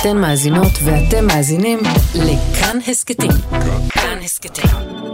אתן 0.00 0.16
מאזינות 0.16 0.72
ואתם 0.84 1.26
מאזינים 1.26 1.78
לכאן 2.14 2.78
הסכתים. 2.86 3.30
כאן 3.90 4.18
הסכתים, 4.24 4.70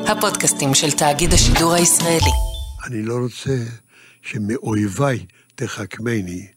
הפודקאסטים 0.06 0.74
של 0.74 0.90
תאגיד 0.90 1.32
השידור 1.32 1.74
הישראלי. 1.74 2.30
אני 2.86 3.02
לא 3.02 3.14
רוצה 3.14 3.56
שמאויביי 4.22 5.26
תחכמני, 5.54 6.48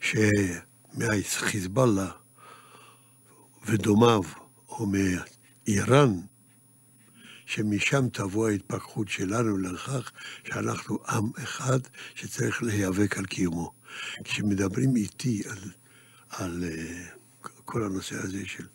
שמהחיזבאללה 0.00 2.10
ודומיו, 3.66 4.22
או 4.68 4.86
מאיראן, 4.86 6.20
שמשם 7.46 8.08
תבוא 8.12 8.48
ההתפכחות 8.48 9.08
שלנו 9.08 9.58
לכך 9.58 10.10
שאנחנו 10.44 10.98
עם 11.08 11.30
אחד 11.42 11.80
שצריך 12.14 12.62
להיאבק 12.62 13.18
על 13.18 13.24
קיומו. 13.24 13.72
כשמדברים 14.24 14.96
איתי 14.96 15.42
על, 15.48 15.58
על 16.30 16.64
uh, 16.64 17.19
כל 17.70 17.84
הנושא 17.84 18.16
הזה 18.16 18.42
של 18.46 18.66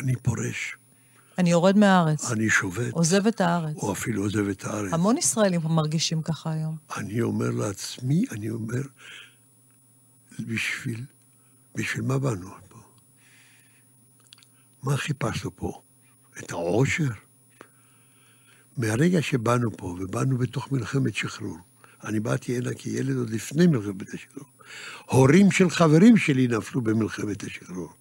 אני 0.00 0.16
פורש, 0.16 0.76
אני 1.38 1.50
יורד 1.50 1.76
מהארץ. 1.76 2.30
אני 2.30 2.50
שובת, 2.50 2.92
עוזב 2.92 3.26
את 3.26 3.40
הארץ. 3.40 3.76
או 3.76 3.92
אפילו 3.92 4.22
עוזב 4.22 4.48
את 4.48 4.64
הארץ. 4.64 4.92
המון 4.92 5.16
ישראלים 5.16 5.60
מרגישים 5.64 6.22
ככה 6.22 6.52
היום. 6.52 6.76
אני 6.96 7.22
אומר 7.22 7.50
לעצמי, 7.50 8.24
אני 8.30 8.50
אומר, 8.50 8.82
בשביל, 10.40 11.04
בשביל 11.74 12.04
מה 12.04 12.18
באנו 12.18 12.50
פה? 12.68 12.78
מה 14.82 14.96
חיפשנו 14.96 15.56
פה? 15.56 15.82
את 16.38 16.50
העושר? 16.50 17.10
מהרגע 18.76 19.22
שבאנו 19.22 19.76
פה, 19.76 19.86
ובאנו 19.86 20.38
בתוך 20.38 20.72
מלחמת 20.72 21.14
שחרור, 21.14 21.58
אני 22.04 22.20
באתי 22.20 22.56
הנה 22.56 22.74
כילד 22.74 23.16
עוד 23.16 23.30
לפני 23.30 23.66
מלחמת 23.66 24.14
השחרור. 24.14 24.48
הורים 25.06 25.50
של 25.50 25.70
חברים 25.70 26.16
שלי 26.16 26.48
נפלו 26.48 26.80
במלחמת 26.80 27.44
השחרור. 27.44 27.92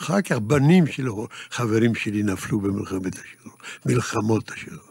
אחר 0.00 0.22
כך 0.22 0.36
בנים 0.36 0.86
של 0.86 1.08
חברים 1.50 1.94
שלי 1.94 2.22
נפלו 2.22 2.60
במלחמת 2.60 3.14
השחרור, 3.18 3.56
מלחמות 3.86 4.50
השחרור. 4.50 4.90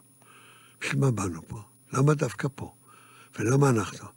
בשביל 0.82 1.00
מה 1.00 1.12
באנו 1.12 1.48
פה? 1.48 1.62
למה 1.94 2.14
דווקא 2.14 2.48
פה? 2.56 2.74
ולמה 3.40 3.70
אנחנו? 3.70 4.08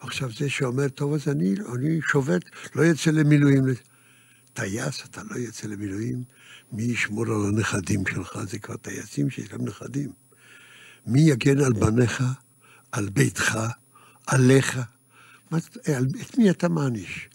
עכשיו 0.00 0.30
זה 0.38 0.50
שאומר, 0.50 0.88
טוב, 0.88 1.14
אז 1.14 1.28
אני, 1.28 1.54
אני 1.74 2.00
שובת, 2.02 2.42
לא 2.74 2.82
יוצא 2.82 3.10
למילואים. 3.10 3.64
טייס, 4.52 5.04
אתה 5.04 5.22
לא 5.30 5.36
יוצא 5.36 5.66
למילואים, 5.66 6.22
מי 6.72 6.82
ישמור 6.82 7.24
על 7.24 7.46
הנכדים 7.48 8.02
שלך? 8.10 8.38
זה 8.48 8.58
כבר 8.58 8.76
טייסים 8.76 9.30
שיש 9.30 9.52
להם 9.52 9.64
נכדים. 9.64 10.12
מי 11.06 11.20
יגן 11.20 11.60
על 11.60 11.72
בניך, 11.72 12.22
על 12.92 13.08
ביתך, 13.08 13.58
עליך? 14.26 14.78
את 16.22 16.38
מי 16.38 16.50
אתה 16.50 16.68
מעניש? 16.68 17.28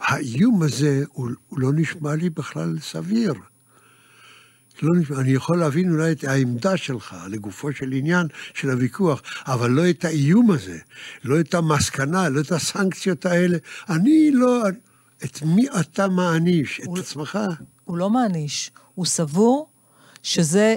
האיום 0.00 0.62
הזה, 0.62 1.04
הוא, 1.12 1.30
הוא 1.48 1.60
לא 1.60 1.70
נשמע 1.74 2.14
לי 2.14 2.30
בכלל 2.30 2.78
סביר. 2.80 3.34
לא 4.82 5.00
נשמע, 5.00 5.20
אני 5.20 5.30
יכול 5.30 5.58
להבין 5.58 5.92
אולי 5.92 6.12
את 6.12 6.24
העמדה 6.24 6.76
שלך 6.76 7.16
לגופו 7.28 7.72
של 7.72 7.92
עניין, 7.92 8.26
של 8.54 8.70
הוויכוח, 8.70 9.22
אבל 9.46 9.70
לא 9.70 9.90
את 9.90 10.04
האיום 10.04 10.50
הזה, 10.50 10.78
לא 11.24 11.40
את 11.40 11.54
המסקנה, 11.54 12.28
לא 12.28 12.40
את 12.40 12.52
הסנקציות 12.52 13.26
האלה. 13.26 13.58
אני 13.88 14.30
לא... 14.32 14.62
את 15.24 15.42
מי 15.42 15.66
אתה 15.80 16.08
מעניש? 16.08 16.80
את 16.80 16.98
עצמך? 16.98 17.38
הוא 17.84 17.96
לא 17.96 18.10
מעניש, 18.10 18.70
הוא 18.94 19.06
סבור 19.06 19.70
שזה 20.22 20.74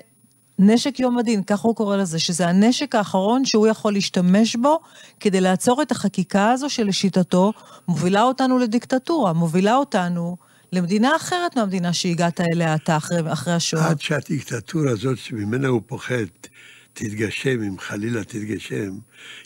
נשק 0.59 0.99
יום 0.99 1.17
הדין, 1.17 1.43
ככה 1.43 1.67
הוא 1.67 1.75
קורא 1.75 1.97
לזה, 1.97 2.19
שזה 2.19 2.47
הנשק 2.47 2.95
האחרון 2.95 3.45
שהוא 3.45 3.67
יכול 3.67 3.93
להשתמש 3.93 4.55
בו 4.55 4.79
כדי 5.19 5.41
לעצור 5.41 5.81
את 5.81 5.91
החקיקה 5.91 6.51
הזו 6.51 6.69
שלשיטתו 6.69 7.53
מובילה 7.87 8.23
אותנו 8.23 8.57
לדיקטטורה, 8.57 9.33
מובילה 9.33 9.75
אותנו 9.75 10.37
למדינה 10.71 11.15
אחרת 11.15 11.57
מהמדינה 11.57 11.93
שהגעת 11.93 12.41
אליה 12.41 12.75
אתה 12.75 12.97
אחרי, 12.97 13.33
אחרי 13.33 13.53
השואה. 13.53 13.89
עד 13.89 14.01
שהדיקטטורה 14.01 14.91
הזאת 14.91 15.17
שממנה 15.17 15.67
הוא 15.67 15.81
פוחד 15.85 16.25
תתגשם, 16.93 17.61
אם 17.61 17.79
חלילה 17.79 18.23
תתגשם, 18.23 18.97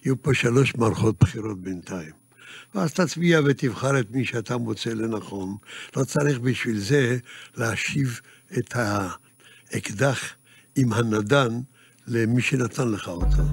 יהיו 0.06 0.22
פה 0.22 0.34
שלוש 0.34 0.76
מערכות 0.76 1.16
בחירות 1.20 1.62
בינתיים. 1.62 2.20
ואז 2.76 2.94
תצביע 2.94 3.40
ותבחר 3.46 4.00
את 4.00 4.12
מי 4.12 4.26
שאתה 4.26 4.58
מוצא 4.58 4.90
לנכון. 4.90 5.56
לא 5.98 6.04
צריך 6.04 6.40
בשביל 6.40 6.80
זה 6.80 7.18
להשיב 7.58 8.20
את 8.58 8.76
האקדח 8.76 10.36
עם 10.82 10.94
הנדן 10.94 11.60
למי 12.08 12.42
שנתן 12.42 12.88
לך 12.88 13.08
אותו. 13.08 13.44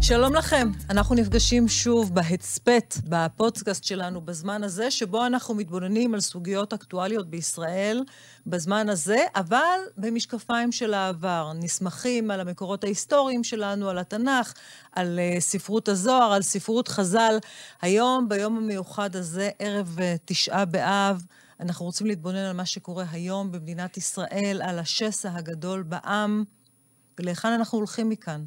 שלום 0.00 0.34
לכם, 0.34 0.70
אנחנו 0.90 1.14
נפגשים 1.14 1.68
שוב 1.68 2.14
בהצפת, 2.14 2.94
בפודקאסט 3.08 3.84
שלנו 3.84 4.20
בזמן 4.20 4.64
הזה, 4.64 4.90
שבו 4.90 5.26
אנחנו 5.26 5.54
מתבוננים 5.54 6.14
על 6.14 6.20
סוגיות 6.20 6.72
אקטואליות 6.72 7.30
בישראל 7.30 8.04
בזמן 8.46 8.88
הזה, 8.88 9.18
אבל 9.36 9.78
במשקפיים 9.96 10.72
של 10.72 10.94
העבר. 10.94 11.52
נסמכים 11.54 12.30
על 12.30 12.40
המקורות 12.40 12.84
ההיסטוריים 12.84 13.44
שלנו, 13.44 13.88
על 13.88 13.98
התנ"ך, 13.98 14.52
על 14.92 15.18
uh, 15.18 15.40
ספרות 15.40 15.88
הזוהר, 15.88 16.32
על 16.32 16.42
ספרות 16.42 16.88
חז"ל. 16.88 17.38
היום, 17.82 18.28
ביום 18.28 18.56
המיוחד 18.56 19.16
הזה, 19.16 19.50
ערב 19.58 19.98
uh, 19.98 20.02
תשעה 20.24 20.64
באב, 20.64 21.22
אנחנו 21.64 21.84
רוצים 21.84 22.06
להתבונן 22.06 22.36
על 22.36 22.56
מה 22.56 22.66
שקורה 22.66 23.04
היום 23.10 23.52
במדינת 23.52 23.96
ישראל, 23.96 24.60
על 24.64 24.78
השסע 24.78 25.34
הגדול 25.34 25.82
בעם. 25.82 26.44
ולהיכן 27.18 27.48
אנחנו 27.48 27.78
הולכים 27.78 28.08
מכאן. 28.08 28.44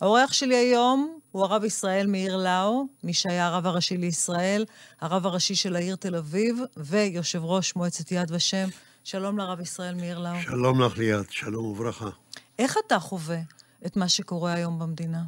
האורח 0.00 0.32
שלי 0.32 0.56
היום 0.56 1.18
הוא 1.30 1.44
הרב 1.44 1.64
ישראל 1.64 2.06
מאיר 2.06 2.36
לאו, 2.36 2.84
מי 3.02 3.14
שהיה 3.14 3.46
הרב 3.46 3.66
הראשי 3.66 3.96
לישראל, 3.96 4.64
הרב 5.00 5.26
הראשי 5.26 5.54
של 5.54 5.76
העיר 5.76 5.96
תל 5.96 6.16
אביב, 6.16 6.58
ויושב 6.76 7.44
ראש 7.44 7.76
מועצת 7.76 8.12
יד 8.12 8.30
ושם. 8.30 8.68
שלום 9.04 9.38
לרב 9.38 9.60
ישראל 9.60 9.94
מאיר 9.94 10.18
לאו. 10.18 10.42
שלום 10.42 10.82
לך 10.82 10.98
ליאת, 10.98 11.32
שלום 11.32 11.64
וברכה. 11.64 12.10
איך 12.58 12.76
אתה 12.86 12.98
חווה 12.98 13.40
את 13.86 13.96
מה 13.96 14.08
שקורה 14.08 14.52
היום 14.52 14.78
במדינה? 14.78 15.22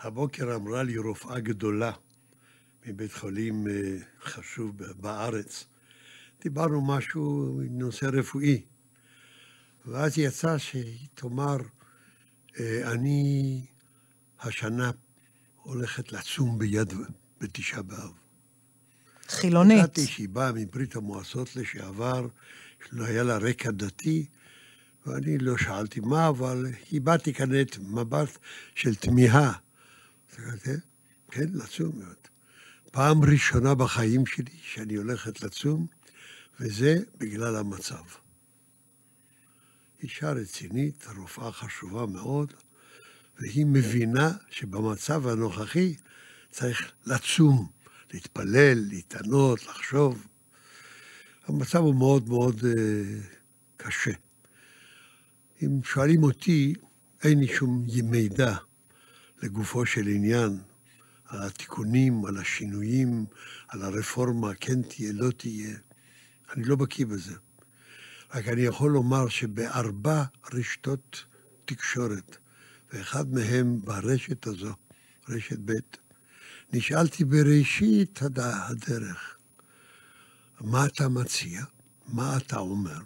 הבוקר 0.00 0.54
אמרה 0.54 0.82
לי 0.82 0.98
רופאה 0.98 1.40
גדולה 1.40 1.92
מבית 2.86 3.12
חולים 3.12 3.66
אה, 3.68 3.72
חשוב 4.22 4.76
בארץ. 4.96 5.64
דיברנו 6.42 6.80
משהו, 6.80 7.60
נושא 7.70 8.06
רפואי. 8.12 8.62
ואז 9.86 10.18
יצא 10.18 10.58
שהיא 10.58 11.08
תאמר, 11.14 11.56
אה, 12.60 12.92
אני 12.92 13.66
השנה 14.40 14.90
הולכת 15.62 16.12
לצום 16.12 16.58
ביד 16.58 16.92
בתשעה 17.40 17.82
באב. 17.82 18.12
חילונית. 19.28 19.78
ידעתי 19.78 20.06
שהיא 20.06 20.28
באה 20.28 20.52
מברית 20.52 20.96
המועצות 20.96 21.56
לשעבר, 21.56 22.28
שלא 22.88 23.04
היה 23.04 23.22
לה 23.22 23.38
רקע 23.38 23.70
דתי, 23.70 24.26
ואני 25.06 25.38
לא 25.38 25.58
שאלתי 25.58 26.00
מה, 26.00 26.28
אבל 26.28 26.66
הבעתי 26.92 27.34
כאן 27.34 27.60
את 27.60 27.78
מבט 27.78 28.38
של 28.74 28.94
תמיהה. 28.94 29.52
כן, 31.30 31.46
לצום 31.52 31.98
מאוד. 31.98 32.16
פעם 32.92 33.24
ראשונה 33.24 33.74
בחיים 33.74 34.26
שלי 34.26 34.56
שאני 34.62 34.94
הולכת 34.94 35.42
לצום, 35.42 35.86
וזה 36.60 36.96
בגלל 37.18 37.56
המצב. 37.56 38.02
אישה 40.02 40.32
רצינית, 40.32 41.06
רופאה 41.16 41.52
חשובה 41.52 42.06
מאוד, 42.06 42.52
והיא 43.38 43.66
מבינה 43.66 44.32
שבמצב 44.50 45.26
הנוכחי 45.26 45.94
צריך 46.50 46.92
לצום, 47.06 47.68
להתפלל, 48.12 48.78
להתענות, 48.88 49.66
לחשוב. 49.66 50.26
המצב 51.46 51.78
הוא 51.78 51.94
מאוד 51.94 52.28
מאוד 52.28 52.58
uh, 52.58 52.64
קשה. 53.76 54.12
אם 55.62 55.82
שואלים 55.84 56.22
אותי, 56.22 56.74
אין 57.22 57.38
לי 57.38 57.48
שום 57.48 57.86
מידע 58.04 58.56
לגופו 59.42 59.86
של 59.86 60.06
עניין, 60.06 60.58
על 61.26 61.42
התיקונים, 61.42 62.24
על 62.24 62.36
השינויים, 62.36 63.26
על 63.68 63.82
הרפורמה, 63.82 64.54
כן 64.54 64.82
תהיה, 64.82 65.12
לא 65.12 65.30
תהיה. 65.30 65.76
אני 66.56 66.64
לא 66.64 66.76
בקיא 66.76 67.06
בזה. 67.06 67.34
רק 68.34 68.48
אני 68.48 68.60
יכול 68.60 68.90
לומר 68.90 69.28
שבארבע 69.28 70.24
רשתות 70.52 71.24
תקשורת, 71.64 72.36
ואחד 72.92 73.32
מהם 73.32 73.80
ברשת 73.84 74.46
הזו, 74.46 74.74
רשת 75.28 75.58
ב', 75.64 75.72
נשאלתי 76.72 77.24
בראשית 77.24 78.20
הדרך, 78.22 79.36
מה 80.60 80.86
אתה 80.86 81.08
מציע? 81.08 81.64
מה 82.06 82.36
אתה 82.36 82.58
אומר? 82.58 82.98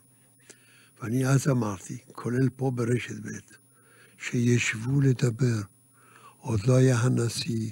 ואני 1.02 1.26
אז 1.26 1.49
אמרתי, 1.49 1.99
כולל 2.12 2.49
פה 2.56 2.70
ברשת 2.70 3.14
ב', 3.14 3.29
שישבו 4.19 5.00
לדבר. 5.00 5.61
עוד 6.38 6.67
לא 6.67 6.76
היה 6.76 6.97
הנשיא, 6.97 7.70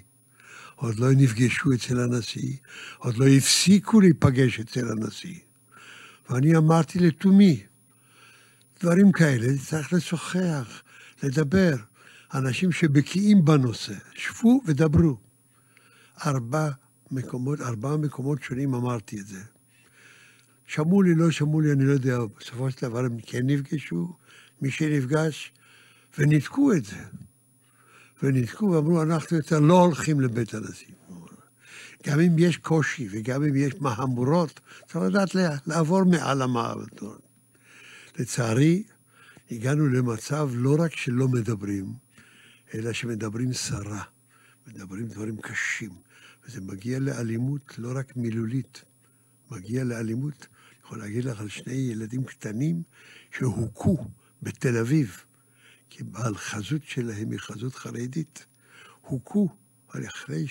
עוד 0.74 0.98
לא 0.98 1.12
נפגשו 1.12 1.72
אצל 1.74 2.00
הנשיא, 2.00 2.56
עוד 2.98 3.16
לא 3.16 3.26
הפסיקו 3.26 4.00
להיפגש 4.00 4.60
אצל 4.60 4.90
הנשיא. 4.90 5.38
ואני 6.30 6.56
אמרתי 6.56 6.98
לתומי, 6.98 7.62
דברים 8.80 9.12
כאלה 9.12 9.46
צריך 9.66 9.92
לשוחח, 9.92 10.82
לדבר. 11.22 11.76
אנשים 12.34 12.72
שבקיאים 12.72 13.44
בנושא, 13.44 13.94
שבו 14.14 14.60
ודברו. 14.66 15.16
ארבע 16.26 16.70
מקומות, 17.10 17.60
ארבעה 17.60 17.96
מקומות 17.96 18.42
שונים 18.42 18.74
אמרתי 18.74 19.20
את 19.20 19.26
זה. 19.26 19.42
שמעו 20.66 21.02
לי, 21.02 21.14
לא 21.14 21.30
שמעו 21.30 21.60
לי, 21.60 21.72
אני 21.72 21.84
לא 21.84 21.92
יודע, 21.92 22.18
בסופו 22.38 22.70
של 22.70 22.82
דבר 22.82 22.98
הם 22.98 23.16
כן 23.26 23.46
נפגשו, 23.46 24.16
מי 24.62 24.70
שנפגש, 24.70 25.52
וניתקו 26.18 26.72
את 26.72 26.84
זה. 26.84 26.96
וניתקו 28.22 28.64
ואמרו, 28.64 29.02
אנחנו 29.02 29.36
יותר 29.36 29.60
לא 29.60 29.80
הולכים 29.84 30.20
לבית 30.20 30.54
הנשיא. 30.54 30.94
גם 32.06 32.20
אם 32.20 32.38
יש 32.38 32.56
קושי 32.56 33.08
וגם 33.10 33.44
אם 33.44 33.56
יש 33.56 33.74
מהמורות, 33.80 34.60
צריך 34.86 34.96
לדעת 34.96 35.34
לעבור 35.66 36.04
מעל 36.04 36.42
המהמורות. 36.42 37.02
לצערי, 38.18 38.82
הגענו 39.50 39.88
למצב 39.88 40.50
לא 40.54 40.76
רק 40.78 40.96
שלא 40.96 41.28
מדברים, 41.28 41.92
אלא 42.74 42.92
שמדברים 42.92 43.52
סרה, 43.52 44.02
מדברים 44.66 45.08
דברים 45.08 45.36
קשים, 45.36 45.90
וזה 46.44 46.60
מגיע 46.60 46.98
לאלימות 46.98 47.78
לא 47.78 47.92
רק 47.98 48.16
מילולית, 48.16 48.84
מגיע 49.50 49.84
לאלימות, 49.84 50.46
אני 50.46 50.78
יכול 50.84 50.98
להגיד 50.98 51.24
לך 51.24 51.40
על 51.40 51.48
שני 51.48 51.74
ילדים 51.74 52.24
קטנים 52.24 52.82
שהוכו 53.36 54.06
בתל 54.42 54.76
אביב, 54.76 55.24
כי 55.90 56.04
החזות 56.14 56.82
שלהם 56.84 57.30
היא 57.30 57.38
חזות 57.38 57.74
חרדית, 57.74 58.46
הוכו 59.00 59.48
אחרי 59.88 60.46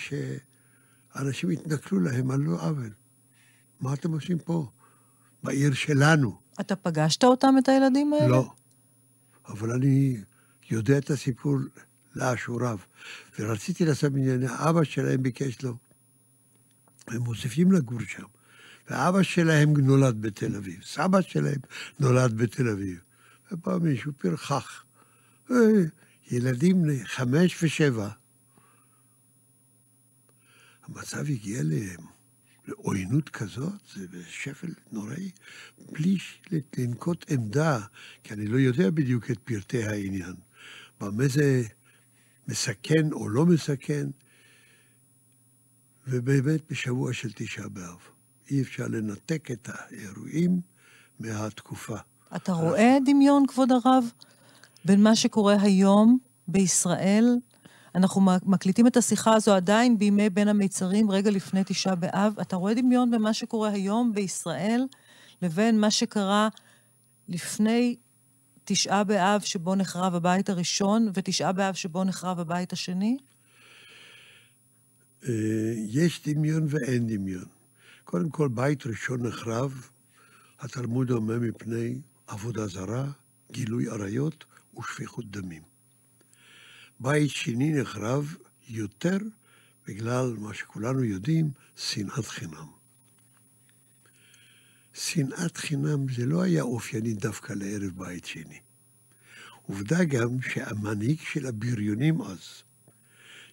שאנשים 1.14 1.50
התנכלו 1.50 2.00
להם 2.00 2.30
על 2.30 2.40
לא 2.40 2.62
עוול. 2.62 2.90
מה 3.80 3.94
אתם 3.94 4.12
עושים 4.12 4.38
פה? 4.38 4.70
בעיר 5.42 5.74
שלנו. 5.74 6.38
אתה 6.60 6.76
פגשת 6.76 7.24
אותם, 7.24 7.54
את 7.58 7.68
הילדים 7.68 8.12
האלה? 8.12 8.28
לא. 8.28 8.52
אבל 9.48 9.72
אני 9.72 10.20
יודע 10.70 10.98
את 10.98 11.10
הסיפור 11.10 11.56
לאשוריו, 12.16 12.78
ורציתי 13.38 13.84
לעשות 13.84 14.12
בענייני, 14.12 14.46
אבא 14.48 14.84
שלהם 14.84 15.22
ביקש 15.22 15.62
לו. 15.62 15.76
הם 17.08 17.22
מוסיפים 17.22 17.72
לגור 17.72 18.00
שם. 18.08 18.22
ואבא 18.90 19.22
שלהם 19.22 19.76
נולד 19.76 20.22
בתל 20.22 20.56
אביב, 20.56 20.82
סבא 20.84 21.20
שלהם 21.20 21.60
נולד 22.00 22.36
בתל 22.36 22.68
אביב. 22.68 22.98
ובא 23.52 23.78
מישהו 23.78 24.12
פרחח. 24.18 24.84
אה, 25.50 25.56
ילדים 26.30 26.82
בני 26.82 27.04
חמש 27.04 27.62
ושבע. 27.62 28.08
המצב 30.96 31.30
הגיע 31.30 31.62
לעוינות 32.66 33.28
כזאת, 33.28 33.72
זה 33.94 34.22
שפל 34.28 34.72
נוראי, 34.92 35.30
בלי 35.92 36.16
לנקוט 36.78 37.32
עמדה, 37.32 37.80
כי 38.22 38.34
אני 38.34 38.46
לא 38.46 38.56
יודע 38.56 38.90
בדיוק 38.90 39.30
את 39.30 39.38
פרטי 39.38 39.84
העניין. 39.84 40.34
במה 41.00 41.28
זה 41.28 41.62
מסכן 42.48 43.12
או 43.12 43.28
לא 43.28 43.46
מסכן, 43.46 44.06
ובאמת 46.06 46.60
בשבוע 46.70 47.12
של 47.12 47.32
תשעה 47.34 47.68
באב. 47.68 47.98
אי 48.50 48.62
אפשר 48.62 48.88
לנתק 48.88 49.50
את 49.50 49.68
האירועים 49.72 50.60
מהתקופה. 51.18 51.96
אתה 52.36 52.52
רואה 52.52 52.96
דמיון, 53.04 53.46
כבוד 53.46 53.72
הרב, 53.72 54.04
בין 54.84 55.02
מה 55.02 55.16
שקורה 55.16 55.56
היום 55.62 56.18
בישראל 56.48 57.38
אנחנו 57.94 58.20
מקליטים 58.42 58.86
את 58.86 58.96
השיחה 58.96 59.34
הזו 59.34 59.54
עדיין 59.54 59.98
בימי 59.98 60.30
בין 60.30 60.48
המיצרים, 60.48 61.10
רגע 61.10 61.30
לפני 61.30 61.62
תשעה 61.66 61.94
באב. 61.94 62.34
אתה 62.40 62.56
רואה 62.56 62.74
דמיון 62.74 63.10
בין 63.10 63.22
מה 63.22 63.34
שקורה 63.34 63.70
היום 63.70 64.12
בישראל 64.14 64.86
לבין 65.42 65.80
מה 65.80 65.90
שקרה 65.90 66.48
לפני 67.28 67.96
תשעה 68.64 69.04
באב 69.04 69.40
שבו 69.40 69.74
נחרב 69.74 70.14
הבית 70.14 70.48
הראשון, 70.48 71.10
ותשעה 71.14 71.52
באב 71.52 71.74
שבו 71.74 72.04
נחרב 72.04 72.40
הבית 72.40 72.72
השני? 72.72 73.16
אה, 75.28 75.74
יש 75.76 76.28
דמיון 76.28 76.66
ואין 76.68 77.06
דמיון. 77.06 77.44
קודם 78.04 78.30
כל, 78.30 78.48
בית 78.48 78.86
ראשון 78.86 79.26
נחרב, 79.26 79.90
התלמוד 80.60 81.10
אומר 81.10 81.38
מפני 81.38 82.00
עבודה 82.26 82.66
זרה, 82.66 83.04
גילוי 83.52 83.88
עריות 83.88 84.44
ושפיכות 84.78 85.30
דמים. 85.30 85.71
בית 87.00 87.30
שני 87.30 87.80
נחרב 87.80 88.36
יותר 88.68 89.18
בגלל 89.86 90.34
מה 90.38 90.54
שכולנו 90.54 91.04
יודעים, 91.04 91.50
שנאת 91.76 92.26
חינם. 92.26 92.66
שנאת 94.94 95.56
חינם 95.56 96.12
זה 96.16 96.26
לא 96.26 96.42
היה 96.42 96.62
אופייני 96.62 97.14
דווקא 97.14 97.52
לערב 97.52 97.90
בית 97.96 98.24
שני. 98.24 98.58
עובדה 99.66 100.04
גם 100.04 100.42
שהמנהיג 100.42 101.18
של 101.32 101.46
הבריונים 101.46 102.22
אז, 102.22 102.62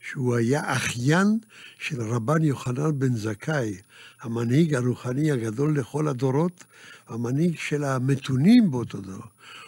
שהוא 0.02 0.36
היה 0.36 0.74
אחיין 0.74 1.40
של 1.80 2.02
רבן 2.02 2.44
יוחנן 2.44 3.00
בן 3.00 3.16
זכאי, 3.16 3.78
המנהיג 4.22 4.74
הרוחני 4.74 5.32
הגדול 5.32 5.80
לכל 5.80 6.08
הדורות, 6.08 6.64
המנהיג 7.08 7.58
של 7.58 7.84
המתונים 7.84 8.72
באותו 8.72 9.02
דור, 9.02 9.24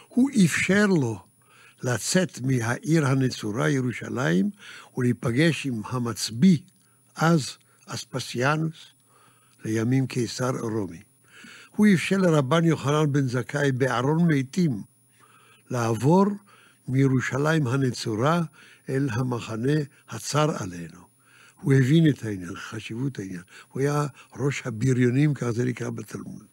הוא 0.08 0.30
אפשר 0.44 0.86
לו 0.86 1.24
לצאת 1.82 2.40
מהעיר 2.40 3.06
הנצורה 3.06 3.70
ירושלים 3.70 4.50
ולהיפגש 4.96 5.66
עם 5.66 5.80
המצביא, 5.84 6.58
אז 7.16 7.56
אספסיאנוס, 7.86 8.86
לימים 9.64 10.06
קיסר 10.06 10.50
רומי. 10.50 11.02
הוא 11.76 11.86
אפשר 11.94 12.16
לרבן 12.16 12.64
יוחנן 12.64 13.12
בן 13.12 13.28
זכאי 13.28 13.72
בארון 13.72 14.32
מתים 14.32 14.82
לעבור 15.70 16.26
מירושלים 16.88 17.66
הנצורה 17.66 18.42
אל 18.88 19.08
המחנה 19.12 19.72
הצר 20.08 20.50
עלינו. 20.62 21.02
הוא 21.60 21.72
הבין 21.72 22.08
את 22.08 22.24
העניין, 22.24 22.54
חשיבות 22.54 23.18
העניין. 23.18 23.42
הוא 23.72 23.80
היה 23.80 24.06
ראש 24.36 24.62
הבריונים, 24.64 25.34
כך 25.34 25.50
זה 25.50 25.64
נקרא 25.64 25.90
בתלמוד. 25.90 26.51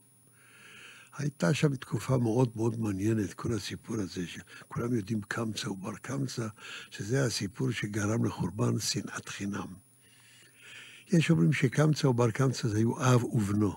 הייתה 1.20 1.54
שם 1.54 1.76
תקופה 1.76 2.18
מאוד 2.18 2.50
מאוד 2.56 2.80
מעניינת, 2.80 3.34
כל 3.34 3.54
הסיפור 3.54 3.96
הזה, 3.96 4.22
שכולם 4.28 4.94
יודעים 4.94 5.22
קמצא 5.22 5.70
ובר 5.70 5.96
קמצא, 6.02 6.48
שזה 6.90 7.26
הסיפור 7.26 7.72
שגרם 7.72 8.26
לחורבן 8.26 8.80
שנאת 8.80 9.30
חינם. 9.30 9.68
יש 11.12 11.32
אומרים 11.32 11.54
שקמצא 11.54 12.08
ובר 12.08 12.32
קמצא 12.32 12.68
זה 12.68 12.78
היו 12.78 13.04
אב 13.04 13.24
ובנו. 13.24 13.74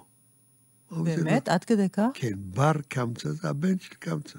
באמת? 0.91 1.49
לא... 1.49 1.55
עד 1.55 1.65
כדי 1.65 1.89
כך? 1.89 2.09
כן, 2.15 2.33
בר 2.37 2.73
קמצא 2.89 3.33
זה 3.33 3.49
הבן 3.49 3.79
של 3.79 3.95
קמצא. 3.95 4.39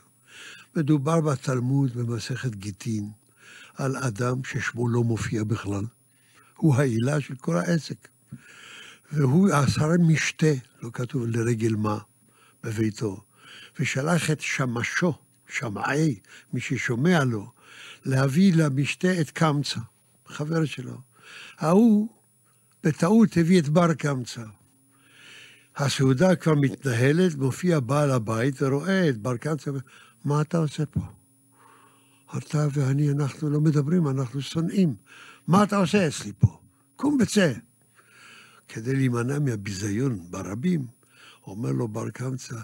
מדובר 0.76 1.22
בתלמוד 1.22 1.94
במסכת 1.94 2.56
גיטין 2.56 3.12
על 3.76 3.98
אדם 3.98 4.44
ששמו 4.44 4.88
לא 4.88 5.04
מופיע 5.04 5.44
בכלל. 5.44 5.86
הוא 6.58 6.76
העילה 6.76 7.22
של 7.22 7.36
כל 7.36 7.58
העסק. 7.58 8.08
והוא 9.12 9.50
עשה 9.50 9.88
משתה, 10.00 10.48
לא 10.82 10.90
כתוב 10.94 11.26
לרגל 11.26 11.76
מה. 11.76 12.00
בביתו, 12.64 13.24
ושלח 13.80 14.32
את 14.32 14.42
שמשו, 14.42 15.14
שמעי, 15.48 16.20
מי 16.54 16.60
ששומע 16.60 17.24
לו, 17.24 17.52
להביא 18.06 18.54
למשתה 18.56 19.22
את 19.22 19.32
קמצא, 19.32 19.80
חבר 20.28 20.66
שלו. 20.66 20.98
ההוא 21.58 22.10
בטעות 22.84 23.38
הביא 23.38 23.60
את 23.60 23.70
בר 23.70 23.94
קמצא. 23.94 24.44
הסעודה 25.76 26.36
כבר 26.36 26.56
מתנהלת, 26.56 27.36
מופיע 27.36 27.80
בעל 27.80 28.12
הבית 28.12 28.62
ורואה 28.62 29.10
את 29.10 29.18
בר 29.18 29.38
קמצא, 29.38 29.72
מה 30.26 30.42
אתה 30.42 30.58
עושה 30.58 30.86
פה? 30.86 31.02
אתה 32.38 32.68
ואני, 32.74 33.12
אנחנו 33.12 33.50
לא 33.50 33.62
מדברים, 33.62 34.08
אנחנו 34.08 34.42
שונאים. 34.42 34.96
מה 35.48 35.64
אתה 35.64 35.78
עושה 35.78 36.08
אצלי 36.08 36.32
פה? 36.40 36.60
קום 36.96 37.18
וצא. 37.22 37.54
כדי 38.68 38.96
להימנע 38.96 39.40
מהביזיון 39.40 40.20
ברבים, 40.30 40.86
אומר 41.48 41.72
לו 41.72 41.88
בר 41.88 42.10
קמצא, 42.10 42.56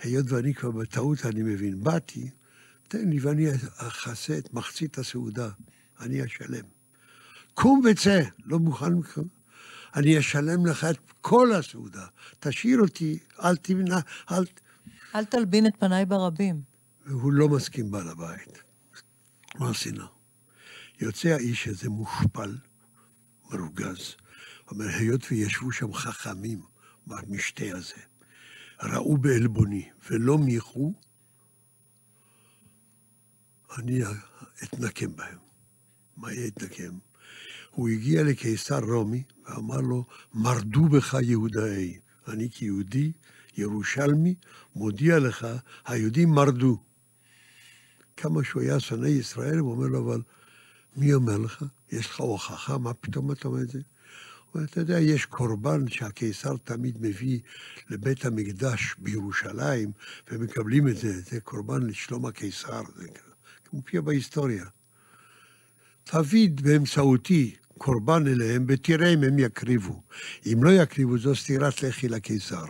היות 0.00 0.26
ואני 0.28 0.54
כבר 0.54 0.70
בטעות, 0.70 1.26
אני 1.26 1.42
מבין, 1.42 1.84
באתי, 1.84 2.30
תן 2.88 3.08
לי 3.08 3.18
ואני 3.20 3.46
אכסה 3.76 4.38
את 4.38 4.54
מחצית 4.54 4.98
הסעודה, 4.98 5.48
אני 6.00 6.24
אשלם. 6.24 6.64
קום 7.54 7.82
וצא, 7.90 8.20
לא 8.44 8.58
מוכן 8.58 8.92
ממך. 8.92 9.20
אני 9.96 10.18
אשלם 10.18 10.66
לך 10.66 10.84
את 10.84 10.98
כל 11.20 11.52
הסעודה. 11.52 12.06
תשאיר 12.40 12.80
אותי, 12.80 13.18
אל 13.42 13.56
תמנע, 13.56 13.98
אל... 14.30 14.44
אל 15.14 15.24
תלבין 15.24 15.66
את 15.66 15.72
פניי 15.78 16.06
ברבים. 16.06 16.62
והוא 17.06 17.32
לא 17.32 17.48
מסכים 17.48 17.90
בעל 17.90 18.08
הבית. 18.08 18.62
מה 19.58 19.70
השנאה? 19.70 20.06
יוצא 21.00 21.28
האיש 21.28 21.68
הזה 21.68 21.88
מושפל, 21.88 22.56
מרוגז. 23.50 24.14
אומר, 24.70 24.88
היות 24.88 25.26
וישבו 25.30 25.72
שם 25.72 25.92
חכמים 25.92 26.62
במשתה 27.06 27.64
הזה, 27.74 28.00
ראו 28.82 29.16
בעלבוני 29.16 29.88
ולא 30.10 30.38
מיחו, 30.38 30.92
אני 33.78 34.00
אתנקם 34.62 35.16
בהם. 35.16 35.38
מה 36.16 36.32
יהיה 36.32 36.48
אתנקם? 36.48 36.98
הוא 37.70 37.88
הגיע 37.88 38.22
לקיסר 38.22 38.78
רומי 38.78 39.22
ואמר 39.46 39.80
לו, 39.80 40.04
מרדו 40.34 40.88
בך 40.88 41.16
יהודאי. 41.22 41.98
אני 42.28 42.50
כיהודי, 42.50 43.12
ירושלמי, 43.56 44.34
מודיע 44.76 45.18
לך, 45.18 45.46
היהודים 45.86 46.28
מרדו. 46.28 46.82
כמה 48.16 48.44
שהוא 48.44 48.62
היה 48.62 48.80
שונא 48.80 49.06
ישראל, 49.06 49.58
הוא 49.58 49.72
אומר 49.72 49.86
לו, 49.86 50.04
אבל 50.04 50.22
מי 50.96 51.14
אומר 51.14 51.38
לך? 51.38 51.64
יש 51.92 52.06
לך 52.06 52.20
הוכחה? 52.20 52.78
מה 52.78 52.94
פתאום 52.94 53.32
אתה 53.32 53.48
אומר 53.48 53.62
את 53.62 53.68
זה? 53.68 53.80
ואתה 54.54 54.80
יודע, 54.80 55.00
יש 55.00 55.26
קורבן 55.26 55.88
שהקיסר 55.88 56.56
תמיד 56.64 56.98
מביא 57.00 57.40
לבית 57.90 58.24
המקדש 58.24 58.94
בירושלים, 58.98 59.92
ומקבלים 60.30 60.88
את 60.88 60.96
זה, 60.96 61.20
זה 61.20 61.40
קורבן 61.40 61.82
לשלום 61.82 62.26
הקיסר, 62.26 62.82
זה 62.96 63.06
מופיע 63.72 64.00
בהיסטוריה. 64.00 64.64
תביא 66.04 66.50
באמצעותי 66.62 67.56
קורבן 67.78 68.26
אליהם, 68.26 68.64
ותראה 68.68 69.14
אם 69.14 69.24
הם 69.24 69.38
יקריבו. 69.38 70.02
אם 70.46 70.64
לא 70.64 70.70
יקריבו, 70.70 71.18
זו 71.18 71.34
סטירת 71.36 71.82
לחי 71.82 72.08
לקיסר. 72.08 72.64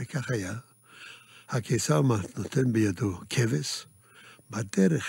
וכך 0.00 0.30
היה. 0.30 0.54
הקיסר 1.48 2.02
נותן 2.36 2.72
בידו 2.72 3.20
כבש, 3.30 3.86
בדרך 4.50 5.04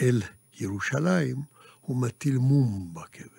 אל 0.00 0.22
ירושלים 0.60 1.36
הוא 1.80 2.02
מטיל 2.02 2.38
מום 2.38 2.94
בכבש. 2.94 3.37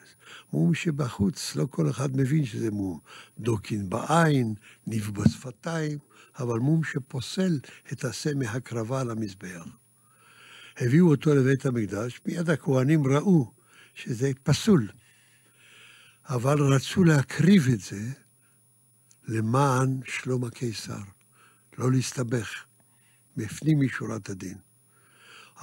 מום 0.53 0.73
שבחוץ 0.73 1.55
לא 1.55 1.65
כל 1.65 1.89
אחד 1.89 2.17
מבין 2.17 2.45
שזה 2.45 2.71
מום. 2.71 2.99
דוקין 3.39 3.89
בעין, 3.89 4.53
ניב 4.87 5.11
בשפתיים, 5.13 5.97
אבל 6.39 6.59
מום 6.59 6.83
שפוסל 6.83 7.59
את 7.93 8.05
השה 8.05 8.33
מהקרבה 8.33 9.01
על 9.01 9.11
המזבח. 9.11 9.65
הביאו 10.77 11.09
אותו 11.09 11.35
לבית 11.35 11.65
המקדש, 11.65 12.21
מיד 12.25 12.49
הכוהנים 12.49 13.07
ראו 13.07 13.51
שזה 13.93 14.31
פסול. 14.43 14.87
אבל 16.29 16.73
רצו 16.73 17.03
להקריב 17.03 17.67
את 17.73 17.79
זה 17.79 18.01
למען 19.27 19.99
שלום 20.05 20.43
הקיסר, 20.43 21.01
לא 21.77 21.91
להסתבך, 21.91 22.65
בפנים 23.37 23.79
משורת 23.79 24.29
הדין. 24.29 24.57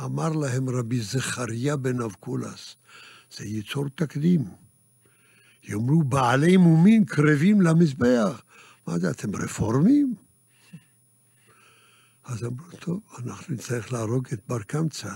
אמר 0.04 0.32
להם 0.32 0.68
רבי 0.68 1.00
זכריה 1.00 1.76
בן 1.76 2.00
אבקולס, 2.00 2.76
זה 3.36 3.44
ייצור 3.44 3.88
תקדים. 3.94 4.65
יאמרו 5.68 6.02
בעלי 6.02 6.56
מומין 6.56 7.04
קרבים 7.04 7.60
למזבח. 7.60 8.42
מה 8.86 8.98
זה, 8.98 9.10
אתם 9.10 9.36
רפורמים? 9.36 10.14
אז 12.24 12.44
אמרו, 12.44 12.66
טוב, 12.80 13.00
אנחנו 13.18 13.54
נצטרך 13.54 13.92
להרוג 13.92 14.26
את 14.32 14.40
בר 14.48 14.62
קמצא, 14.62 15.10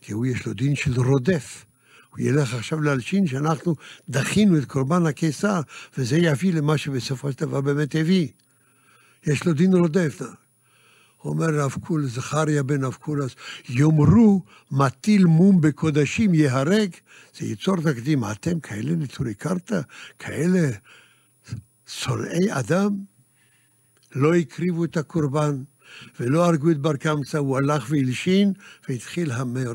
כי 0.00 0.12
הוא 0.12 0.26
יש 0.26 0.46
לו 0.46 0.52
דין 0.52 0.76
של 0.76 1.00
רודף. 1.00 1.64
הוא 2.10 2.20
ילך 2.20 2.54
עכשיו 2.54 2.80
להלשין 2.80 3.26
שאנחנו 3.26 3.76
דחינו 4.08 4.58
את 4.58 4.64
קורבן 4.64 5.06
הקיסר, 5.06 5.60
וזה 5.98 6.16
יביא 6.16 6.54
למה 6.54 6.78
שבסופו 6.78 7.32
של 7.32 7.38
דבר 7.38 7.60
באמת 7.60 7.94
הביא. 7.94 8.28
יש 9.26 9.46
לו 9.46 9.52
דין 9.52 9.74
רודף. 9.74 10.22
אומר 11.24 11.54
רב 11.54 11.74
קול, 11.86 12.06
זכריה 12.06 12.62
בן 12.62 12.84
אבקולס, 12.84 13.34
יאמרו 13.68 14.42
מטיל 14.70 15.24
מום 15.24 15.60
בקודשים 15.60 16.34
ייהרג, 16.34 16.90
זה 17.38 17.46
ייצור 17.46 17.76
תקדים. 17.76 18.24
אתם 18.24 18.60
כאלה 18.60 18.92
נטורי 18.92 19.34
קרתא? 19.34 19.80
כאלה 20.18 20.70
שונאי 21.86 22.46
אדם? 22.50 22.90
לא 24.14 24.34
הקריבו 24.34 24.84
את 24.84 24.96
הקורבן 24.96 25.62
ולא 26.20 26.46
הרגו 26.46 26.70
את 26.70 26.78
בר 26.78 26.96
קמצא, 26.96 27.38
הוא 27.38 27.56
הלך 27.56 27.86
והלשין 27.90 28.52
והתחיל 28.88 29.32
המר... 29.32 29.72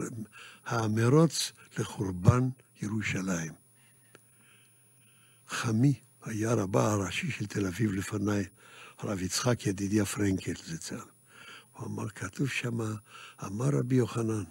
המרוץ 0.65 1.51
לחורבן 1.79 2.49
ירושלים. 2.81 3.51
חמי 5.47 5.93
היה 6.25 6.53
רבה 6.53 6.91
הראשי 6.91 7.31
של 7.31 7.45
תל 7.45 7.67
אביב 7.67 7.93
לפניי, 7.93 8.45
הרב 8.97 9.21
יצחק 9.21 9.67
ידידיה 9.67 10.05
פרנקל 10.05 10.53
זצ"ל. 10.65 11.16
הוא 11.77 11.87
אמר, 11.87 12.09
כתוב 12.09 12.47
שמה, 12.47 12.95
אמר 13.45 13.69
רבי 13.69 13.95
יוחנן, 13.95 14.43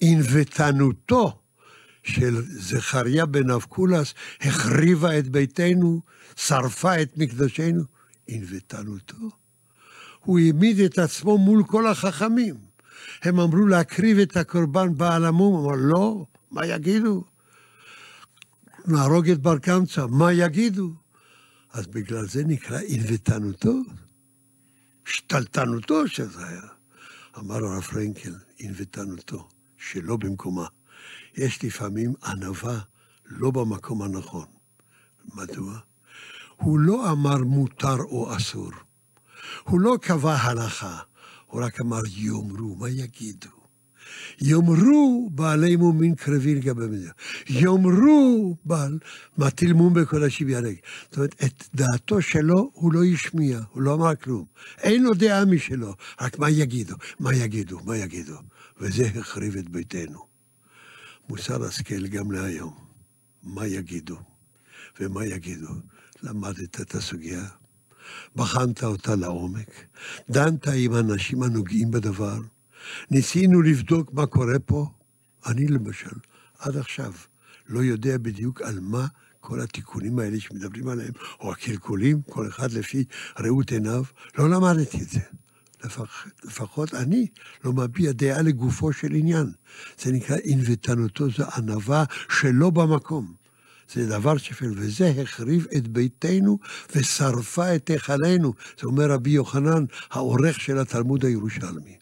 ענוותנותו 0.00 1.38
של 2.02 2.42
זכריה 2.46 3.26
בן 3.26 3.50
אבקולס 3.50 4.14
החריבה 4.40 5.18
את 5.18 5.28
ביתנו, 5.28 6.00
שרפה 6.36 7.02
את 7.02 7.16
מקדשנו. 7.16 7.82
ענוותנותו. 8.30 9.30
הוא 10.20 10.38
העמיד 10.38 10.80
את 10.80 10.98
עצמו 10.98 11.38
מול 11.38 11.64
כל 11.64 11.86
החכמים. 11.86 12.54
הם 13.22 13.40
אמרו 13.40 13.66
להקריב 13.66 14.18
את 14.18 14.36
הקורבן 14.36 14.94
בעל 14.94 15.24
המום, 15.24 15.54
הוא 15.54 15.66
אמר, 15.66 15.76
לא, 15.78 16.26
מה 16.50 16.66
יגידו? 16.66 17.24
נהרוג 18.86 19.30
את 19.30 19.38
בר 19.38 19.58
קמצא, 19.58 20.06
מה 20.06 20.32
יגידו? 20.32 20.92
אז 21.72 21.86
בגלל 21.86 22.26
זה 22.28 22.44
נקרא 22.44 22.80
ענוותנותו. 22.86 23.74
שתלטנותו 25.10 26.08
שזה 26.08 26.46
היה. 26.46 26.62
אמר 27.38 27.64
הרב 27.64 27.82
פרנקל, 27.82 28.34
ענוותנותו, 28.58 29.48
שלא 29.78 30.16
במקומה. 30.16 30.66
יש 31.34 31.64
לפעמים 31.64 32.14
ענווה 32.24 32.80
לא 33.26 33.50
במקום 33.50 34.02
הנכון. 34.02 34.46
מדוע? 35.34 35.78
הוא 36.56 36.78
לא 36.78 37.12
אמר 37.12 37.36
מותר 37.36 37.96
או 38.00 38.36
אסור. 38.36 38.70
הוא 39.64 39.80
לא 39.80 39.96
קבע 40.02 40.34
הלכה, 40.34 40.98
הוא 41.46 41.62
רק 41.62 41.80
אמר 41.80 42.00
יאמרו, 42.06 42.76
מה 42.76 42.88
יגידו? 42.88 43.59
יאמרו 44.40 45.30
בעלי 45.34 45.76
מומין 45.76 46.14
קרבי 46.14 46.54
לגבי 46.54 46.86
מדינה. 46.86 47.10
יאמרו 47.48 48.56
בעל 48.64 48.98
מטיל 49.38 49.72
מום 49.72 49.94
בקודשים 49.94 50.48
יהרג. 50.48 50.76
זאת 51.04 51.16
אומרת, 51.16 51.34
את 51.44 51.64
דעתו 51.74 52.22
שלו 52.22 52.70
הוא 52.74 52.92
לא 52.92 53.04
השמיע, 53.04 53.60
הוא 53.70 53.82
לא 53.82 53.94
אמר 53.94 54.14
כלום. 54.14 54.44
אין 54.78 55.02
לו 55.02 55.14
דעה 55.14 55.44
משלו, 55.44 55.94
רק 56.20 56.38
מה 56.38 56.50
יגידו, 56.50 56.94
מה 57.20 57.34
יגידו, 57.34 57.80
מה 57.84 57.96
יגידו. 57.96 58.36
וזה 58.80 59.10
החריב 59.14 59.56
את 59.56 59.68
ביתנו. 59.68 60.26
מוסר 61.28 61.64
השכל 61.64 62.06
גם 62.06 62.32
להיום. 62.32 62.74
מה 63.42 63.66
יגידו 63.66 64.16
ומה 65.00 65.26
יגידו. 65.26 65.68
למדת 66.22 66.80
את 66.80 66.94
הסוגיה, 66.94 67.44
בחנת 68.36 68.84
אותה 68.84 69.14
לעומק, 69.14 69.70
דנת 70.30 70.68
עם 70.68 70.94
אנשים 70.94 71.42
הנוגעים 71.42 71.90
בדבר, 71.90 72.38
ניסינו 73.10 73.62
לבדוק 73.62 74.12
מה 74.12 74.26
קורה 74.26 74.58
פה. 74.58 74.86
אני 75.46 75.66
למשל, 75.68 76.16
עד 76.58 76.76
עכשיו, 76.76 77.12
לא 77.68 77.80
יודע 77.80 78.18
בדיוק 78.18 78.62
על 78.62 78.80
מה 78.80 79.06
כל 79.40 79.60
התיקונים 79.60 80.18
האלה 80.18 80.40
שמדברים 80.40 80.88
עליהם, 80.88 81.12
או 81.40 81.52
הקלקולים, 81.52 82.22
כל 82.22 82.48
אחד 82.48 82.72
לפי 82.72 83.04
ראות 83.38 83.70
עיניו, 83.72 84.04
לא 84.38 84.50
למדתי 84.50 85.02
את 85.02 85.08
זה. 85.08 85.20
לפח, 85.84 86.26
לפחות 86.44 86.94
אני 86.94 87.26
לא 87.64 87.72
מביע 87.72 88.12
דעה 88.12 88.42
לגופו 88.42 88.92
של 88.92 89.14
עניין. 89.14 89.52
זה 89.98 90.12
נקרא 90.12 90.36
ענוותנותו, 90.44 91.30
זו 91.30 91.44
ענווה 91.56 92.04
שלא 92.28 92.70
במקום. 92.70 93.34
זה 93.92 94.08
דבר 94.08 94.36
שפל, 94.36 94.72
וזה 94.76 95.14
החריב 95.22 95.66
את 95.76 95.88
ביתנו 95.88 96.58
ושרפה 96.96 97.74
את 97.74 97.90
היכלנו. 97.90 98.52
זה 98.80 98.86
אומר 98.86 99.10
רבי 99.10 99.30
יוחנן, 99.30 99.84
העורך 100.10 100.60
של 100.60 100.78
התלמוד 100.78 101.24
הירושלמי. 101.24 101.98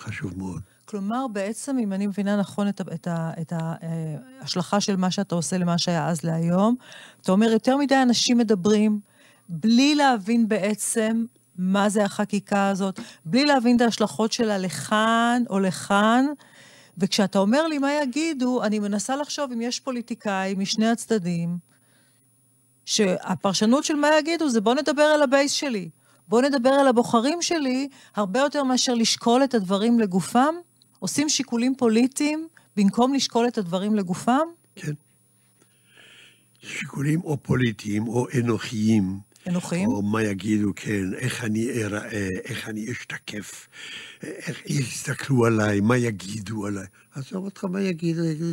חשוב 0.00 0.38
מאוד. 0.38 0.60
כלומר, 0.84 1.26
בעצם, 1.32 1.78
אם 1.78 1.92
אני 1.92 2.06
מבינה 2.06 2.36
נכון 2.36 2.68
את, 2.68 2.80
את, 2.80 3.08
את 3.40 3.52
ההשלכה 3.56 4.80
של 4.80 4.96
מה 4.96 5.10
שאתה 5.10 5.34
עושה 5.34 5.58
למה 5.58 5.78
שהיה 5.78 6.08
אז 6.08 6.24
להיום, 6.24 6.76
אתה 7.20 7.32
אומר, 7.32 7.52
יותר 7.52 7.76
מדי 7.76 8.02
אנשים 8.02 8.38
מדברים 8.38 9.00
בלי 9.48 9.94
להבין 9.94 10.48
בעצם 10.48 11.24
מה 11.58 11.88
זה 11.88 12.04
החקיקה 12.04 12.68
הזאת, 12.68 13.00
בלי 13.24 13.44
להבין 13.44 13.76
את 13.76 13.80
ההשלכות 13.80 14.32
שלה 14.32 14.58
לכאן 14.58 15.42
או 15.50 15.58
לכאן. 15.58 16.26
וכשאתה 16.98 17.38
אומר 17.38 17.66
לי 17.66 17.78
מה 17.78 17.92
יגידו, 17.92 18.62
אני 18.62 18.78
מנסה 18.78 19.16
לחשוב 19.16 19.52
אם 19.52 19.60
יש 19.60 19.80
פוליטיקאי 19.80 20.54
משני 20.58 20.88
הצדדים, 20.88 21.58
שהפרשנות 22.84 23.84
של 23.84 23.94
מה 23.94 24.08
יגידו 24.18 24.48
זה 24.48 24.60
בוא 24.60 24.74
נדבר 24.74 25.02
על 25.02 25.22
הבייס 25.22 25.52
שלי. 25.52 25.88
בואו 26.30 26.42
נדבר 26.42 26.70
על 26.70 26.88
הבוחרים 26.88 27.42
שלי 27.42 27.88
הרבה 28.14 28.40
יותר 28.40 28.64
מאשר 28.64 28.94
לשקול 28.94 29.44
את 29.44 29.54
הדברים 29.54 30.00
לגופם. 30.00 30.54
עושים 30.98 31.28
שיקולים 31.28 31.74
פוליטיים 31.78 32.48
במקום 32.76 33.14
לשקול 33.14 33.48
את 33.48 33.58
הדברים 33.58 33.94
לגופם? 33.94 34.46
כן. 34.76 34.92
שיקולים 36.60 37.20
או 37.20 37.36
פוליטיים 37.42 38.08
או 38.08 38.26
אנוכיים. 38.38 39.18
אנוכיים? 39.48 39.88
או 39.88 40.02
מה 40.02 40.22
יגידו, 40.22 40.72
כן, 40.76 41.14
איך 41.14 41.44
אני 41.44 41.70
אראה, 41.70 42.28
איך 42.44 42.68
אני 42.68 42.92
אשתקף, 42.92 43.68
איך 44.22 44.62
יסתכלו 44.66 45.44
עליי, 45.44 45.80
מה 45.80 45.96
יגידו 45.96 46.66
עליי. 46.66 46.86
עזוב 47.14 47.44
אותך 47.44 47.64
מה 47.64 47.80
יגידו, 47.80 48.24
יגידו, 48.24 48.52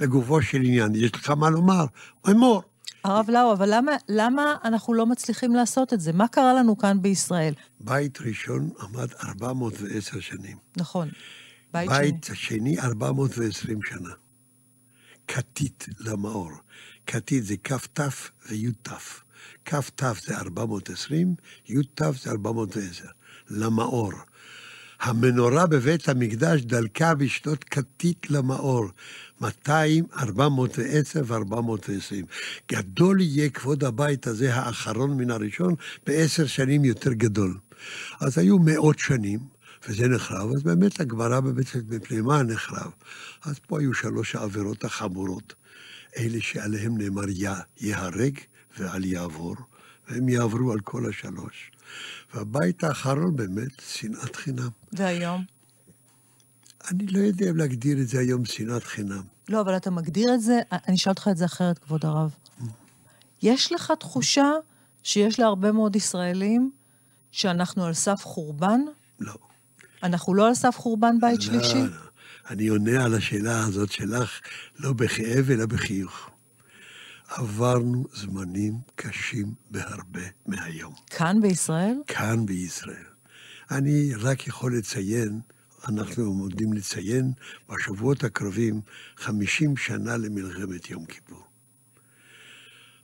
לגופו 0.00 0.42
של 0.42 0.58
עניין, 0.58 0.94
יש 0.94 1.12
לך 1.14 1.30
מה 1.30 1.50
לומר, 1.50 1.84
אמור. 2.30 2.62
הרב 3.04 3.30
לאו, 3.30 3.52
אבל 3.52 3.74
למה, 3.74 3.92
למה 4.08 4.56
אנחנו 4.64 4.94
לא 4.94 5.06
מצליחים 5.06 5.54
לעשות 5.54 5.92
את 5.92 6.00
זה? 6.00 6.12
מה 6.12 6.28
קרה 6.28 6.54
לנו 6.54 6.78
כאן 6.78 7.02
בישראל? 7.02 7.54
בית 7.80 8.20
ראשון 8.20 8.70
עמד 8.80 9.08
410 9.24 10.20
שנים. 10.20 10.56
נכון. 10.76 11.08
בית, 11.72 11.90
בית 11.90 12.24
שני. 12.24 12.36
שני 12.36 12.80
420 12.80 13.78
שנה. 13.82 14.10
כתית 15.28 15.86
למאור. 16.00 16.50
כתית 17.06 17.44
זה 17.44 17.54
כ"ת 17.64 18.00
וי"ת. 18.48 18.88
כ"ת 19.64 20.02
זה 20.26 20.36
420, 20.38 21.34
י"ת 21.68 22.00
זה 22.22 22.30
410. 22.30 23.04
למאור. 23.50 24.12
המנורה 25.00 25.66
בבית 25.66 26.08
המקדש 26.08 26.60
דלקה 26.60 27.14
בשנות 27.14 27.64
כתית 27.64 28.30
למאור, 28.30 28.86
200, 29.40 30.04
410 30.18 31.22
ו-420. 31.26 32.26
גדול 32.72 33.20
יהיה 33.20 33.50
כבוד 33.50 33.84
הבית 33.84 34.26
הזה, 34.26 34.54
האחרון 34.54 35.16
מן 35.16 35.30
הראשון, 35.30 35.74
בעשר 36.06 36.46
שנים 36.46 36.84
יותר 36.84 37.12
גדול. 37.12 37.58
אז 38.20 38.38
היו 38.38 38.58
מאות 38.58 38.98
שנים, 38.98 39.40
וזה 39.88 40.08
נחרב, 40.08 40.50
אז 40.54 40.62
באמת 40.62 41.00
הגמרא 41.00 41.40
בבית 41.40 41.66
מפני 41.88 42.20
מה 42.20 42.42
נחרב? 42.42 42.90
אז 43.44 43.58
פה 43.58 43.80
היו 43.80 43.94
שלוש 43.94 44.34
העבירות 44.34 44.84
החמורות, 44.84 45.54
אלה 46.18 46.40
שעליהם 46.40 46.98
נאמר 46.98 47.24
ייהרג 47.80 48.38
ואל 48.78 49.04
יעבור, 49.04 49.56
והם 50.08 50.28
יעברו 50.28 50.72
על 50.72 50.80
כל 50.80 51.08
השלוש. 51.08 51.70
והבית 52.34 52.84
האחרון 52.84 53.36
באמת, 53.36 53.82
שנאת 53.88 54.36
חינם. 54.36 54.68
והיום? 54.92 55.59
אני 56.88 57.06
לא 57.06 57.18
יודע 57.18 57.50
אם 57.50 57.56
להגדיר 57.56 58.00
את 58.00 58.08
זה 58.08 58.18
היום 58.18 58.44
שנאת 58.44 58.84
חינם. 58.84 59.22
לא, 59.48 59.60
אבל 59.60 59.76
אתה 59.76 59.90
מגדיר 59.90 60.34
את 60.34 60.42
זה, 60.42 60.60
אני 60.72 60.96
אשאל 60.96 61.10
אותך 61.12 61.28
את 61.30 61.36
זה 61.36 61.44
אחרת, 61.44 61.78
כבוד 61.78 62.04
הרב. 62.04 62.34
יש 63.42 63.72
לך 63.72 63.92
תחושה 64.00 64.50
שיש 65.02 65.40
להרבה 65.40 65.72
מאוד 65.72 65.96
ישראלים 65.96 66.70
שאנחנו 67.30 67.84
על 67.84 67.94
סף 67.94 68.20
חורבן? 68.24 68.80
לא. 69.20 69.34
אנחנו 70.02 70.34
לא 70.34 70.48
על 70.48 70.54
סף 70.54 70.76
חורבן 70.78 71.20
בית 71.20 71.42
שלישי? 71.42 71.78
לא, 71.78 71.86
לא. 71.86 72.10
אני 72.50 72.66
עונה 72.68 73.04
על 73.04 73.14
השאלה 73.14 73.64
הזאת 73.64 73.92
שלך 73.92 74.40
לא 74.78 74.92
בכאב, 74.92 75.50
אלא 75.50 75.66
בחיוך. 75.66 76.30
עברנו 77.28 78.04
זמנים 78.14 78.78
קשים 78.94 79.54
בהרבה 79.70 80.20
מהיום. 80.46 80.94
כאן 81.10 81.40
בישראל? 81.40 81.96
כאן 82.06 82.46
בישראל. 82.46 83.04
אני 83.70 84.14
רק 84.14 84.46
יכול 84.46 84.76
לציין, 84.78 85.40
אנחנו 85.88 86.24
עומדים 86.24 86.72
לציין 86.72 87.32
בשבועות 87.68 88.24
הקרובים 88.24 88.80
50 89.16 89.76
שנה 89.76 90.16
למלחמת 90.16 90.90
יום 90.90 91.04
כיפור. 91.04 91.44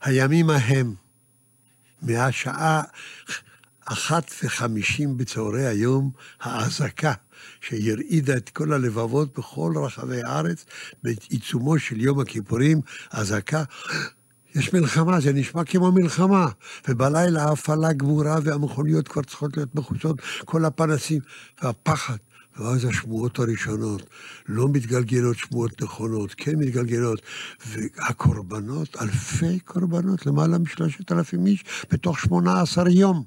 הימים 0.01 0.49
ההם, 0.49 0.93
מהשעה 2.01 2.81
אחת 3.85 4.31
וחמישים 4.43 5.17
בצהרי 5.17 5.65
היום, 5.65 6.11
האזעקה 6.41 7.13
שהרעידה 7.61 8.37
את 8.37 8.49
כל 8.49 8.73
הלבבות 8.73 9.37
בכל 9.37 9.73
רחבי 9.85 10.23
הארץ, 10.23 10.65
בעיצומו 11.03 11.79
של 11.79 12.01
יום 12.01 12.19
הכיפורים, 12.19 12.81
אזעקה 13.11 13.63
יש 14.55 14.73
מלחמה, 14.73 15.19
זה 15.19 15.33
נשמע 15.33 15.63
כמו 15.63 15.91
מלחמה. 15.91 16.47
ובלילה 16.87 17.43
ההפעלה 17.43 17.93
גמורה 17.93 18.37
והמכוניות 18.43 19.07
כבר 19.07 19.21
צריכות 19.21 19.57
להיות 19.57 19.75
מכוסות, 19.75 20.21
כל 20.45 20.65
הפנסים, 20.65 21.19
והפחד. 21.63 22.17
ואז 22.59 22.85
השמועות 22.85 23.39
הראשונות, 23.39 24.09
לא 24.47 24.67
מתגלגלות 24.69 25.37
שמועות 25.37 25.81
נכונות, 25.81 26.33
כן 26.37 26.55
מתגלגלות. 26.55 27.21
והקורבנות, 27.67 28.97
אלפי 29.01 29.59
קורבנות, 29.59 30.25
למעלה 30.25 30.57
משלושת 30.57 31.11
אלפים 31.11 31.45
איש, 31.45 31.63
בתוך 31.91 32.19
שמונה 32.19 32.61
עשר 32.61 32.87
יום. 32.87 33.23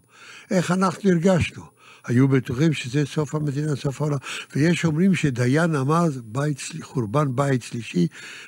איך 0.51 0.71
אנחנו 0.71 1.11
הרגשנו? 1.11 1.80
היו 2.07 2.29
בטוחים 2.29 2.73
שזה 2.73 3.07
סוף 3.07 3.35
המדינה, 3.35 3.77
סוף 3.77 4.01
העולם. 4.01 4.19
ויש 4.57 4.85
אומרים 4.85 5.15
שדיין 5.15 5.75
אמר, 5.75 6.05
בית, 6.25 6.59
חורבן 6.83 7.37
בית 7.37 7.63
שלישי. 7.63 8.07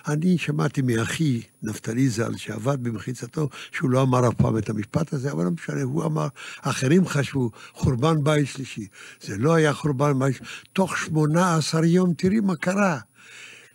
אני 0.09 0.39
שמעתי 0.39 0.83
מאחי, 0.83 1.43
נפתלי 1.63 2.09
ז"ל, 2.09 2.37
שעבד 2.37 2.83
במחיצתו, 2.83 3.49
שהוא 3.73 3.91
לא 3.91 4.03
אמר 4.03 4.29
אף 4.29 4.35
פעם 4.35 4.59
את 4.59 4.71
המשפט 4.71 5.13
הזה, 5.13 5.33
אבל 5.33 5.45
לא 5.45 5.51
משנה, 5.51 5.83
הוא 5.83 6.05
אמר, 6.05 6.29
אחרים 6.61 7.07
חשבו, 7.07 7.51
חורבן 7.73 8.25
בית 8.25 8.47
שלישי. 8.47 8.87
זה 9.21 9.39
לא 9.39 9.55
היה 9.55 9.73
חורבן 9.73 10.19
בית 10.19 10.37
שלישי. 10.37 10.53
תוך 10.73 10.99
שמונה 10.99 11.57
עשר 11.57 11.85
יום, 11.85 12.15
תראי 12.15 12.41
מה 12.41 12.57
קרה. 12.57 12.99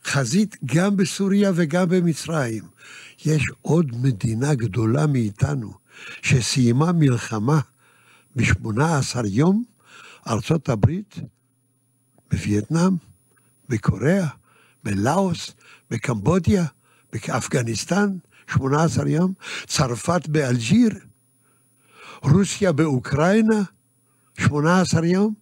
חזית 0.06 0.58
גם 0.66 0.98
בסוריה 0.98 1.52
וגם 1.56 1.90
במצרים. 1.90 2.64
יש 3.26 3.44
עוד 3.62 3.92
מדינה 4.02 4.56
גדולה 4.56 5.08
מאיתנו, 5.08 5.74
שסיימה 6.22 6.92
מלחמה 6.92 7.60
ב-18 8.38 9.28
יום, 9.28 9.64
ארצות 10.28 10.70
הברית, 10.70 11.16
בווייטנאם, 12.32 12.96
בקוריאה, 13.70 14.28
בלאוס, 14.84 15.52
בקמבודיה, 15.92 16.66
באפגניסטן, 17.14 18.18
18 18.54 19.10
יום, 19.10 19.34
צרפת 19.68 20.28
באלג'יר, 20.28 20.92
רוסיה 22.24 22.72
באוקראינה, 22.72 23.64
18 24.40 25.06
יום. 25.06 25.34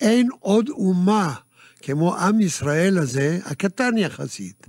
אין 0.00 0.28
עוד 0.40 0.68
אומה 0.68 1.34
כמו 1.82 2.16
עם 2.16 2.40
ישראל 2.40 2.98
הזה, 2.98 3.38
הקטן 3.44 3.98
יחסית, 3.98 4.66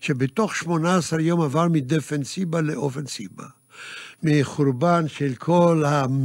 שבתוך 0.00 0.56
18 0.56 1.20
יום 1.20 1.40
עבר 1.40 1.68
מדפנסיבה 1.68 2.60
לאופנסיבה. 2.60 3.59
מחורבן 4.22 5.08
של 5.08 5.34
כל, 5.34 5.84
המ... 5.86 6.24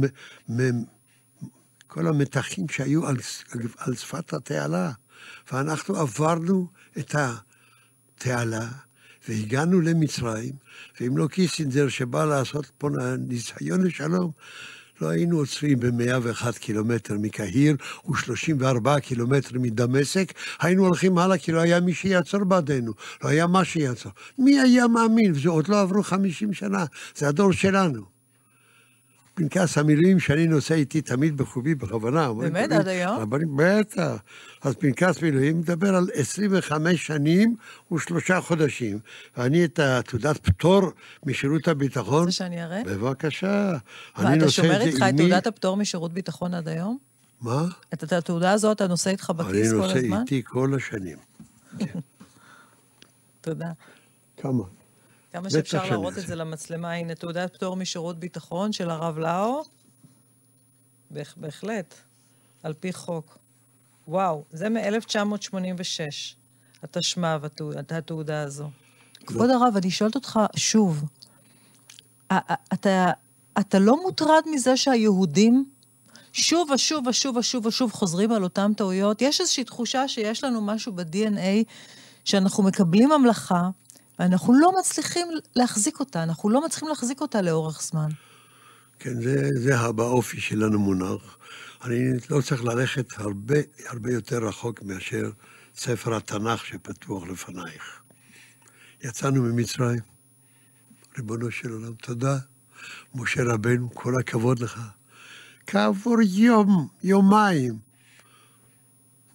כל 1.86 2.06
המתחים 2.06 2.68
שהיו 2.68 3.06
על, 3.06 3.16
על 3.78 3.94
שפת 3.94 4.32
התעלה. 4.32 4.92
ואנחנו 5.52 5.96
עברנו 5.96 6.68
את 6.98 7.14
התעלה 7.14 8.68
והגענו 9.28 9.80
למצרים, 9.80 10.52
ואם 11.00 11.16
לא 11.16 11.26
קיסינג'ר 11.26 11.88
שבא 11.88 12.24
לעשות 12.24 12.70
פה 12.78 12.88
ניסיון 13.18 13.82
לשלום, 13.82 14.30
לא 15.00 15.08
היינו 15.08 15.38
עוצרים 15.38 15.80
ב-101 15.80 16.58
קילומטר 16.58 17.14
מקהיר 17.18 17.76
ו-34 18.08 19.00
קילומטר 19.00 19.58
מדמשק, 19.58 20.32
היינו 20.60 20.86
הולכים 20.86 21.18
הלאה 21.18 21.38
כי 21.38 21.52
לא 21.52 21.60
היה 21.60 21.80
מי 21.80 21.94
שיעצור 21.94 22.44
בעדנו, 22.44 22.92
לא 23.24 23.28
היה 23.28 23.46
מה 23.46 23.64
שיעצור. 23.64 24.12
מי 24.38 24.60
היה 24.60 24.88
מאמין? 24.88 25.32
וזה 25.32 25.48
עוד 25.48 25.68
לא 25.68 25.80
עברו 25.80 26.02
50 26.02 26.52
שנה, 26.52 26.84
זה 27.16 27.28
הדור 27.28 27.52
שלנו. 27.52 28.15
פנקס 29.36 29.78
המילים 29.78 30.20
שאני 30.20 30.46
נושא 30.46 30.74
איתי 30.74 31.00
תמיד 31.00 31.36
בחובי 31.36 31.74
בכוונה. 31.74 32.32
באמת, 32.32 32.72
עד 32.72 32.88
היום? 32.88 33.18
רבנים, 33.18 33.56
בטח. 33.56 34.16
אז 34.62 34.74
פנקס 34.74 35.22
מילואים 35.22 35.58
מדבר 35.58 35.94
על 35.94 36.08
25 36.14 37.06
שנים 37.06 37.56
ושלושה 37.92 38.40
חודשים. 38.40 38.98
ואני 39.36 39.64
את 39.64 39.78
התעודת 39.78 40.38
פטור 40.38 40.92
משירות 41.26 41.68
הביטחון... 41.68 42.20
רוצה 42.20 42.30
שאני 42.30 42.64
אראה? 42.64 42.82
בבקשה. 42.86 43.76
ואתה 44.18 44.50
שומר 44.50 44.80
איתך 44.80 45.02
את 45.08 45.16
תעודת 45.16 45.46
הפטור 45.46 45.76
משירות 45.76 46.12
ביטחון 46.12 46.54
עד 46.54 46.68
היום? 46.68 46.98
מה? 47.40 47.64
את 47.94 48.12
התעודה 48.12 48.52
הזאת 48.52 48.76
אתה 48.76 48.86
נושא 48.86 49.10
איתך 49.10 49.30
בכיס 49.30 49.72
כל 49.72 49.84
הזמן? 49.84 49.98
אני 49.98 50.08
נושא 50.08 50.20
איתי 50.20 50.42
כל 50.44 50.74
השנים. 50.74 51.18
תודה. 53.40 53.70
כמה? 54.36 54.75
כמה 55.36 55.50
שאפשר 55.50 55.84
להראות 55.84 56.18
את 56.18 56.26
זה 56.26 56.34
למצלמה. 56.34 56.94
הנה, 56.94 57.14
תעודת 57.14 57.54
פטור 57.54 57.76
משירות 57.76 58.18
ביטחון 58.18 58.72
של 58.72 58.90
הרב 58.90 59.18
לאו. 59.18 59.62
בהחלט, 61.36 61.94
על 62.62 62.72
פי 62.72 62.92
חוק. 62.92 63.38
וואו, 64.08 64.44
זה 64.52 64.68
מ-1986, 64.68 66.36
התשמ"ב, 66.82 67.46
התעודה 67.90 68.42
הזו. 68.42 68.70
כבוד 69.26 69.50
הרב, 69.50 69.76
אני 69.76 69.90
שואלת 69.90 70.14
אותך 70.14 70.40
שוב, 70.56 71.04
אתה, 72.72 73.10
אתה 73.58 73.78
לא 73.78 74.02
מוטרד 74.02 74.42
מזה 74.52 74.76
שהיהודים 74.76 75.64
שוב 76.32 76.70
ושוב 76.70 77.06
ושוב 77.06 77.36
ושוב 77.36 77.66
ושוב 77.66 77.92
חוזרים 77.92 78.32
על 78.32 78.42
אותן 78.42 78.72
טעויות? 78.74 79.22
יש 79.22 79.40
איזושהי 79.40 79.64
תחושה 79.64 80.08
שיש 80.08 80.44
לנו 80.44 80.60
משהו 80.60 80.92
ב-DNA, 80.92 81.64
שאנחנו 82.24 82.62
מקבלים 82.62 83.08
ממלכה, 83.08 83.70
ואנחנו 84.18 84.60
לא 84.60 84.72
מצליחים 84.78 85.28
להחזיק 85.56 86.00
אותה, 86.00 86.22
אנחנו 86.22 86.50
לא 86.50 86.64
מצליחים 86.64 86.88
להחזיק 86.88 87.20
אותה 87.20 87.42
לאורך 87.42 87.82
זמן. 87.82 88.08
כן, 88.98 89.22
זה, 89.22 89.48
זה 89.54 89.92
באופי 89.92 90.40
שלנו 90.40 90.78
מונח. 90.78 91.38
אני 91.84 92.12
לא 92.30 92.40
צריך 92.40 92.64
ללכת 92.64 93.06
הרבה, 93.16 93.56
הרבה 93.86 94.12
יותר 94.12 94.38
רחוק 94.38 94.82
מאשר 94.82 95.30
ספר 95.76 96.16
התנ"ך 96.16 96.66
שפתוח 96.66 97.26
לפנייך. 97.26 98.00
יצאנו 99.04 99.42
ממצרים, 99.42 99.98
ריבונו 101.16 101.50
של 101.50 101.72
עולם, 101.72 101.94
תודה. 101.94 102.38
משה 103.14 103.42
רבנו, 103.44 103.94
כל 103.94 104.20
הכבוד 104.20 104.58
לך. 104.58 104.80
כעבור 105.66 106.16
יום, 106.22 106.88
יומיים, 107.02 107.78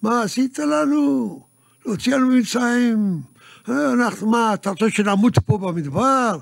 מה 0.02 0.22
עשית 0.22 0.58
לנו? 0.58 1.46
להוציא 1.86 2.14
לנו 2.14 2.26
ממצרים, 2.26 3.22
אנחנו, 3.68 4.30
מה, 4.30 4.54
אתה 4.54 4.70
רוצה 4.70 4.90
שנמות 4.90 5.38
פה 5.38 5.58
במדבר? 5.58 6.38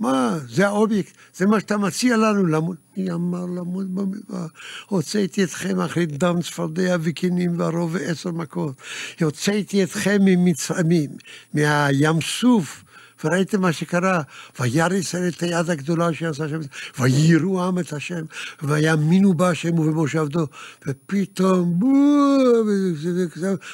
מה, 0.00 0.38
זה 0.48 0.66
האובייקט, 0.66 1.12
זה 1.34 1.46
מה 1.46 1.60
שאתה 1.60 1.76
מציע 1.76 2.16
לנו 2.16 2.46
למות. 2.46 2.76
מי 2.96 3.12
אמר 3.12 3.44
למות 3.44 3.86
במדבר? 3.86 4.46
הוצאתי 4.88 5.44
אתכם 5.44 5.80
אחרי 5.80 6.06
דם 6.06 6.42
צפרדע 6.42 6.96
וקינים 7.02 7.60
והרוב 7.60 7.90
ועשר 7.94 8.30
מכות. 8.30 8.74
הוצאתי 9.20 9.84
אתכם 9.84 10.18
ממצרים, 10.20 11.10
מהים 11.54 12.20
סוף, 12.20 12.84
וראיתם 13.24 13.60
מה 13.60 13.72
שקרה, 13.72 14.22
וירא 14.60 14.94
ישראל 14.94 15.28
את 15.28 15.42
היד 15.42 15.70
הגדולה 15.70 16.12
שעשה 16.12 16.44
השם, 16.44 16.60
וייראו 16.98 17.62
העם 17.62 17.78
את 17.78 17.92
השם, 17.92 18.24
ויאמינו 18.62 19.34
בה 19.34 19.48
השם 19.48 19.78
ובמשה 19.78 20.20
עבדו, 20.20 20.46
ופתאום, 20.86 21.80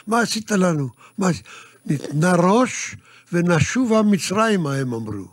מה 0.06 0.20
עשית 0.20 0.50
לנו? 0.50 0.88
מה, 1.18 1.28
ניתנה 1.90 2.32
ראש 2.36 2.96
ונשובה 3.32 4.02
מצרימה, 4.02 4.74
הם 4.74 4.94
אמרו. 4.94 5.28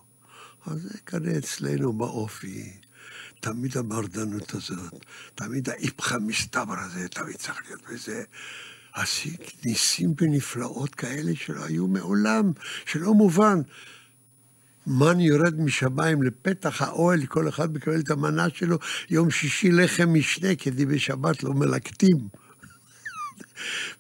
אז 0.65 0.81
זה 0.81 0.97
כנראה 1.05 1.37
אצלנו 1.37 1.93
באופי. 1.93 2.73
תמיד 3.39 3.77
המרדנות 3.77 4.53
הזאת, 4.53 5.05
תמיד 5.35 5.69
האיפכא 5.69 6.17
מסתבר 6.21 6.79
הזה, 6.79 7.07
תמיד 7.07 7.35
צריך 7.35 7.61
להיות 7.65 7.81
בזה. 7.91 8.23
עשית 8.93 9.51
ניסים 9.65 10.13
ונפלאות 10.21 10.95
כאלה 10.95 11.31
שלא 11.35 11.65
היו 11.65 11.87
מעולם, 11.87 12.51
שלא 12.85 13.13
מובן. 13.13 13.61
מן 14.87 15.19
יורד 15.19 15.61
משמיים 15.61 16.23
לפתח 16.23 16.81
האוהל, 16.81 17.25
כל 17.25 17.49
אחד 17.49 17.73
מקבל 17.73 17.99
את 17.99 18.09
המנה 18.09 18.47
שלו, 18.53 18.77
יום 19.09 19.31
שישי 19.31 19.71
לחם 19.71 20.13
משנה, 20.13 20.55
כדי 20.55 20.85
בשבת 20.85 21.43
לא 21.43 21.53
מלקטים. 21.53 22.46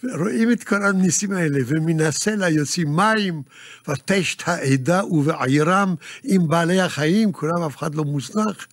ורואים 0.03 0.51
את 0.51 0.63
כל 0.63 0.85
הניסים 0.85 1.31
האלה, 1.31 1.59
ומן 1.67 2.01
הסלע 2.01 2.49
יוצאים 2.49 2.95
מים, 2.95 3.41
ותשת 3.87 4.47
העדה 4.47 5.05
ובעירם 5.05 5.95
עם 6.23 6.47
בעלי 6.47 6.81
החיים, 6.81 7.31
כולם 7.31 7.63
אף 7.63 7.77
אחד 7.77 7.95
לא 7.95 8.03
מוזנח, 8.03 8.67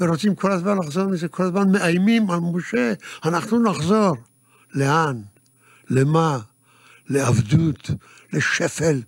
ורוצים 0.00 0.34
כל 0.34 0.52
הזמן 0.52 0.76
לחזור 0.78 1.06
מזה, 1.06 1.28
כל 1.28 1.42
הזמן 1.42 1.72
מאיימים 1.72 2.30
על 2.30 2.40
משה, 2.40 2.92
אנחנו 3.24 3.62
נחזור. 3.62 4.16
לאן? 4.74 5.22
למה? 5.90 6.38
לעבדות, 7.08 7.90
לשפל, 8.32 9.00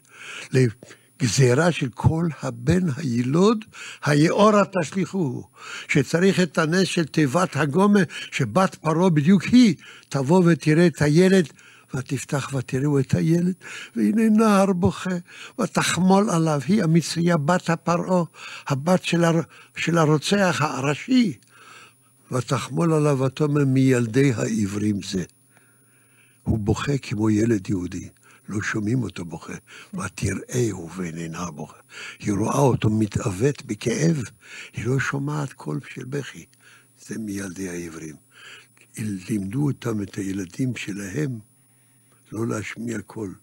לגזירה 1.21 1.73
של 1.73 1.89
כל 1.95 2.29
הבן 2.43 2.83
הילוד, 2.97 3.65
היאורה 4.05 4.63
תשליכוהו. 4.81 5.45
שצריך 5.89 6.41
את 6.41 6.59
הנס 6.59 6.89
של 6.89 7.05
תיבת 7.05 7.57
הגומה, 7.57 8.01
שבת 8.33 8.75
פרעה 8.75 9.11
בדיוק 9.11 9.43
היא, 9.43 9.75
תבוא 10.09 10.43
ותראה 10.47 10.87
את 10.87 11.03
הילד. 11.03 11.49
ותפתח 11.95 12.51
ותראו 12.55 12.99
את 12.99 13.15
הילד, 13.15 13.53
והנה 13.97 14.29
נער 14.31 14.73
בוכה, 14.73 15.11
ותחמול 15.61 16.31
עליו, 16.31 16.61
היא 16.69 16.83
המצריה 16.83 17.37
בת 17.37 17.71
הפרעה, 17.71 18.25
הבת 18.69 19.05
של, 19.05 19.25
הר... 19.25 19.41
של 19.77 19.99
הרוצח 19.99 20.61
הראשי. 20.61 21.33
ותחמול 22.33 22.93
עליו 22.93 23.19
ותאמר 23.19 23.65
מילדי 23.65 24.33
העברים 24.33 25.03
זה. 25.03 25.25
הוא 26.43 26.59
בוכה 26.59 26.99
כמו 26.99 27.31
ילד 27.31 27.71
יהודי, 27.71 28.09
לא 28.51 28.63
שומעים 28.63 29.03
אותו 29.03 29.25
בוכה. 29.25 29.55
ותראהו 29.95 30.91
ואיננה 30.97 31.51
בוכה. 31.51 31.79
היא 32.19 32.33
רואה 32.33 32.59
אותו 32.59 32.91
מתעוות 32.91 33.63
בכאב, 33.63 34.17
היא 34.73 34.87
לא 34.87 34.99
שומעת 35.01 35.53
קול 35.53 35.81
של 35.95 36.05
בכי. 36.05 36.47
זה 37.07 37.19
מילדי 37.19 37.69
העברים. 37.69 38.17
לימדו 38.99 39.67
אותם, 39.67 40.03
את 40.03 40.15
הילדים 40.15 40.77
שלהם, 40.77 41.39
לא 42.33 42.47
להשמיע 42.47 42.99
קול, 43.03 43.35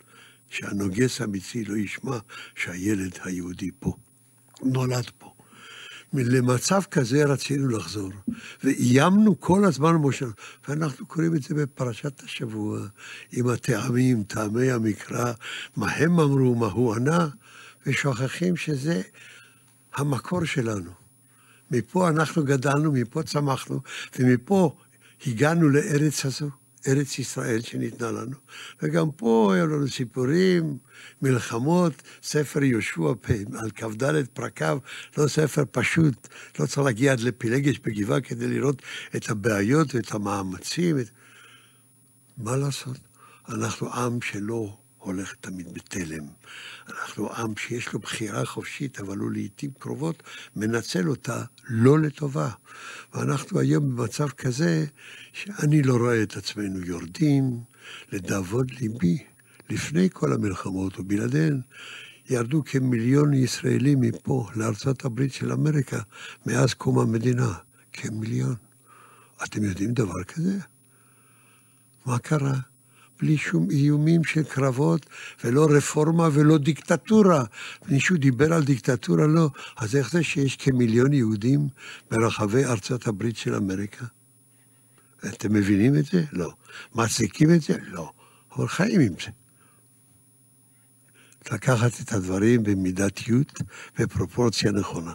שהנוגס 0.50 1.22
האמיתי 1.22 1.66
לא 1.66 1.78
ישמע 1.78 2.18
שהילד 2.56 3.18
היהודי 3.24 3.72
פה. 3.80 3.94
נולד 4.64 5.10
פה. 5.18 5.27
למצב 6.14 6.82
כזה 6.92 7.26
רצינו 7.26 7.68
לחזור, 7.68 8.10
ואיימנו 8.64 9.40
כל 9.40 9.66
הזמן 9.66 9.96
משה, 9.96 10.26
ואנחנו 10.68 11.06
קוראים 11.06 11.36
את 11.36 11.44
זה 11.44 11.56
בפרשת 11.56 12.24
השבוע, 12.24 12.80
עם 13.32 13.48
הטעמים, 13.48 14.24
טעמי 14.24 14.72
המקרא, 14.72 15.34
מה 15.76 15.92
הם 15.92 16.20
אמרו, 16.20 16.56
מה 16.56 16.68
הוא 16.68 16.96
ענה, 16.96 17.28
ושוכחים 17.86 18.56
שזה 18.56 19.02
המקור 19.96 20.46
שלנו. 20.46 20.92
מפה 21.72 22.10
אנחנו 22.10 22.44
גדלנו, 22.44 22.92
מפה 22.92 23.24
צמחנו, 23.24 23.82
ומפה 24.20 24.76
הגענו 25.28 25.70
לארץ 25.70 26.26
הזו. 26.26 26.50
ארץ 26.88 27.20
ישראל 27.20 27.62
שניתנה 27.62 28.12
לנו. 28.12 28.36
וגם 28.82 29.12
פה 29.12 29.54
היו 29.56 29.68
לנו 29.68 29.88
סיפורים, 29.88 30.78
מלחמות, 31.22 31.94
ספר 32.24 32.64
יהושע 32.64 33.14
על 33.60 33.72
כ"ד 33.76 34.26
פרקיו, 34.34 34.78
לא 35.18 35.28
ספר 35.28 35.64
פשוט, 35.72 36.28
לא 36.60 36.66
צריך 36.66 36.86
להגיע 36.86 37.12
עד 37.12 37.20
לפילגש 37.20 37.80
בגבעה 37.80 38.22
כדי 38.22 38.48
לראות 38.48 38.82
את 39.16 39.30
הבעיות 39.30 39.96
ואת 39.96 40.12
המאמצים. 40.12 41.00
את... 41.00 41.10
מה 42.38 42.56
לעשות? 42.56 42.98
אנחנו 43.50 43.94
עם 43.94 44.22
שלא 44.22 44.78
הולך 45.08 45.34
תמיד 45.42 45.74
בתלם. 45.74 46.24
אנחנו 46.90 47.34
עם 47.34 47.54
שיש 47.58 47.94
לו 47.94 48.00
בחירה 48.00 48.46
חופשית, 48.46 49.00
אבל 49.00 49.18
הוא 49.18 49.32
לעיתים 49.32 49.72
קרובות 49.80 50.24
מנצל 50.56 51.10
אותה 51.10 51.44
לא 51.70 52.00
לטובה. 52.00 52.50
ואנחנו 53.14 53.60
היום 53.60 53.96
במצב 53.96 54.30
כזה 54.30 54.86
שאני 55.34 55.82
לא 55.82 55.98
רואה 55.98 56.24
את 56.24 56.38
עצמנו 56.38 56.80
יורדים, 56.86 57.60
לדאבון 58.12 58.66
ליבי, 58.80 59.24
לפני 59.70 60.10
כל 60.14 60.34
המלחמות 60.34 61.00
ובלעדיהן. 61.00 61.62
ירדו 62.30 62.64
כמיליון 62.66 63.34
ישראלים 63.34 64.02
מפה 64.02 64.48
לארצות 64.56 65.06
הברית 65.06 65.34
של 65.34 65.52
אמריקה 65.52 66.00
מאז 66.46 66.74
קום 66.74 67.00
המדינה. 67.00 67.54
כמיליון. 67.94 68.56
אתם 69.44 69.64
יודעים 69.64 69.94
דבר 69.94 70.24
כזה? 70.24 70.58
מה 72.06 72.20
קרה? 72.20 72.60
בלי 73.20 73.38
שום 73.38 73.70
איומים 73.72 74.24
של 74.24 74.44
קרבות, 74.44 75.06
ולא 75.44 75.68
רפורמה 75.70 76.30
ולא 76.34 76.58
דיקטטורה. 76.58 77.44
מישהו 77.90 78.18
דיבר 78.18 78.54
על 78.54 78.64
דיקטטורה? 78.64 79.28
לא. 79.28 79.50
אז 79.78 79.96
איך 79.96 80.12
זה 80.12 80.24
שיש 80.24 80.56
כמיליון 80.56 81.14
יהודים 81.14 81.68
ברחבי 82.12 82.66
ארצות 82.66 83.08
הברית 83.08 83.38
של 83.38 83.56
אמריקה? 83.56 84.06
אתם 85.26 85.54
מבינים 85.54 85.96
את 85.96 86.06
זה? 86.06 86.24
לא. 86.32 86.54
מצדיקים 86.96 87.54
את 87.54 87.62
זה? 87.62 87.74
לא. 87.88 88.12
אבל 88.56 88.68
חיים 88.68 89.02
עם 89.02 89.14
זה. 89.26 89.32
לקחת 91.52 91.92
את 92.02 92.14
הדברים 92.14 92.64
במידתיות 92.64 93.62
ופרופורציה 94.00 94.72
נכונה. 94.72 95.14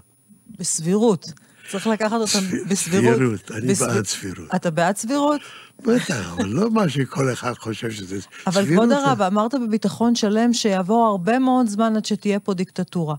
בסבירות. 0.58 1.32
צריך 1.72 1.86
לקחת 1.86 2.12
אותם 2.12 2.68
בסבירות. 2.68 3.16
סבירות, 3.16 3.50
אני 3.50 3.74
בעד 3.74 4.06
סבירות. 4.06 4.54
אתה 4.54 4.70
בעד 4.70 4.96
סבירות? 4.96 5.40
בטח, 5.82 6.32
אבל 6.32 6.46
לא 6.48 6.70
מה 6.70 6.88
שכל 6.88 7.32
אחד 7.32 7.52
חושב 7.54 7.90
שזה 7.90 8.20
סבירות. 8.20 8.46
אבל 8.46 8.66
כבוד 8.66 8.92
הרב, 8.92 9.22
אמרת 9.22 9.54
בביטחון 9.54 10.14
שלם 10.14 10.52
שיעבור 10.52 11.06
הרבה 11.06 11.38
מאוד 11.38 11.68
זמן 11.68 11.96
עד 11.96 12.04
שתהיה 12.04 12.40
פה 12.40 12.54
דיקטטורה. 12.54 13.14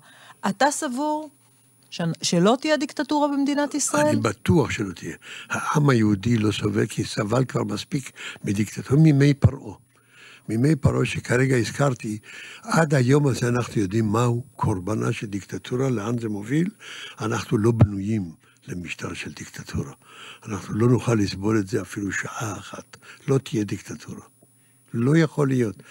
אתה 0.49 0.65
סבור 0.71 1.29
שלא 2.21 2.57
תהיה 2.61 2.77
דיקטטורה 2.77 3.27
במדינת 3.27 3.73
ישראל? 3.73 4.05
אני 4.05 4.15
בטוח 4.15 4.71
שלא 4.71 4.93
תהיה. 4.93 5.15
העם 5.49 5.89
היהודי 5.89 6.37
לא 6.37 6.51
סובל, 6.51 6.85
כי 6.85 7.03
סבל 7.03 7.45
כבר 7.45 7.63
מספיק 7.63 8.11
מדיקטטורה 8.43 9.01
מימי 9.01 9.33
פרעה. 9.33 9.75
מימי 10.49 10.75
פרעה 10.75 11.05
שכרגע 11.05 11.57
הזכרתי, 11.57 12.17
עד 12.63 12.93
היום 12.93 13.27
הזה 13.27 13.47
אנחנו 13.47 13.81
יודעים 13.81 14.05
מהו 14.05 14.43
קורבנה 14.55 15.11
של 15.11 15.27
דיקטטורה, 15.27 15.89
לאן 15.89 16.19
זה 16.19 16.29
מוביל. 16.29 16.69
אנחנו 17.21 17.57
לא 17.57 17.71
בנויים 17.71 18.42
למשטר 18.67 19.13
של 19.13 19.31
דיקטטורה. 19.31 19.93
אנחנו 20.45 20.73
לא 20.73 20.87
נוכל 20.87 21.13
לסבול 21.13 21.59
את 21.59 21.67
זה 21.67 21.81
אפילו 21.81 22.11
שעה 22.11 22.57
אחת. 22.57 22.97
לא 23.27 23.37
תהיה 23.37 23.63
דיקטטורה. 23.63 24.25
לא 24.93 25.17
יכול 25.17 25.47
להיות. 25.47 25.83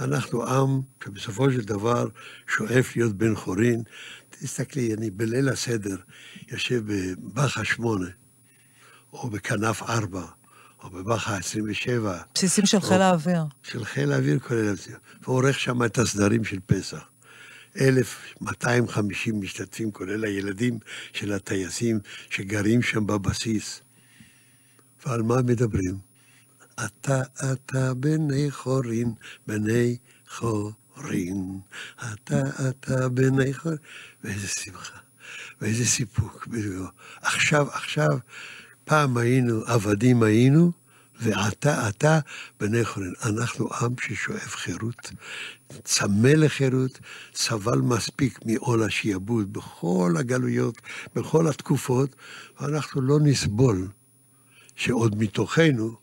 אנחנו 0.00 0.46
עם 0.46 0.80
שבסופו 1.04 1.50
של 1.50 1.60
דבר 1.60 2.08
שואף 2.46 2.96
להיות 2.96 3.12
בן 3.12 3.34
חורין. 3.34 3.82
תסתכלי, 4.30 4.94
אני 4.94 5.10
בליל 5.10 5.48
הסדר 5.48 5.96
יושב 6.48 6.82
בבאחה 6.86 7.64
שמונה, 7.64 8.08
או 9.12 9.30
בכנף 9.30 9.82
ארבע, 9.82 10.24
או 10.82 10.90
בבאחה 10.90 11.36
27. 11.36 12.18
בסיסים 12.34 12.66
של 12.66 12.80
חיל 12.80 13.00
האוויר. 13.00 13.42
של 13.62 13.84
חיל 13.84 14.12
האוויר 14.12 14.38
כולל, 14.38 14.74
ועורך 15.22 15.60
שם 15.60 15.84
את 15.84 15.98
הסדרים 15.98 16.44
של 16.44 16.58
פסח. 16.66 17.09
1,250 17.76 19.40
משתתפים, 19.40 19.90
כולל 19.90 20.24
הילדים 20.24 20.78
של 21.12 21.32
הטייסים 21.32 22.00
שגרים 22.30 22.82
שם 22.82 23.06
בבסיס. 23.06 23.80
ועל 25.06 25.22
מה 25.22 25.42
מדברים? 25.42 25.98
אתה, 26.84 27.22
אתה 27.52 27.94
בני 27.94 28.50
חורין, 28.50 29.12
בני 29.46 29.96
חורין. 30.28 31.60
אתה, 32.12 32.42
אתה 32.68 33.08
בני 33.08 33.54
חורין. 33.54 33.78
ואיזה 34.24 34.48
שמחה, 34.48 34.98
ואיזה 35.60 35.86
סיפוק. 35.86 36.48
עכשיו, 37.20 37.68
עכשיו, 37.72 38.18
פעם 38.84 39.16
היינו, 39.16 39.62
עבדים 39.66 40.22
היינו, 40.22 40.72
ועתה 41.20 41.88
אתה 41.88 42.18
בני 42.60 42.84
חורין. 42.84 43.12
אנחנו 43.24 43.68
עם 43.80 43.94
ששואף 44.00 44.56
חירות, 44.56 45.10
צמא 45.84 46.28
לחירות, 46.28 46.98
סבל 47.34 47.78
מספיק 47.78 48.38
מעול 48.44 48.82
השיעבוד 48.82 49.52
בכל 49.52 50.14
הגלויות, 50.18 50.74
בכל 51.14 51.48
התקופות, 51.48 52.16
ואנחנו 52.60 53.00
לא 53.00 53.18
נסבול 53.22 53.88
שעוד 54.76 55.22
מתוכנו 55.22 55.96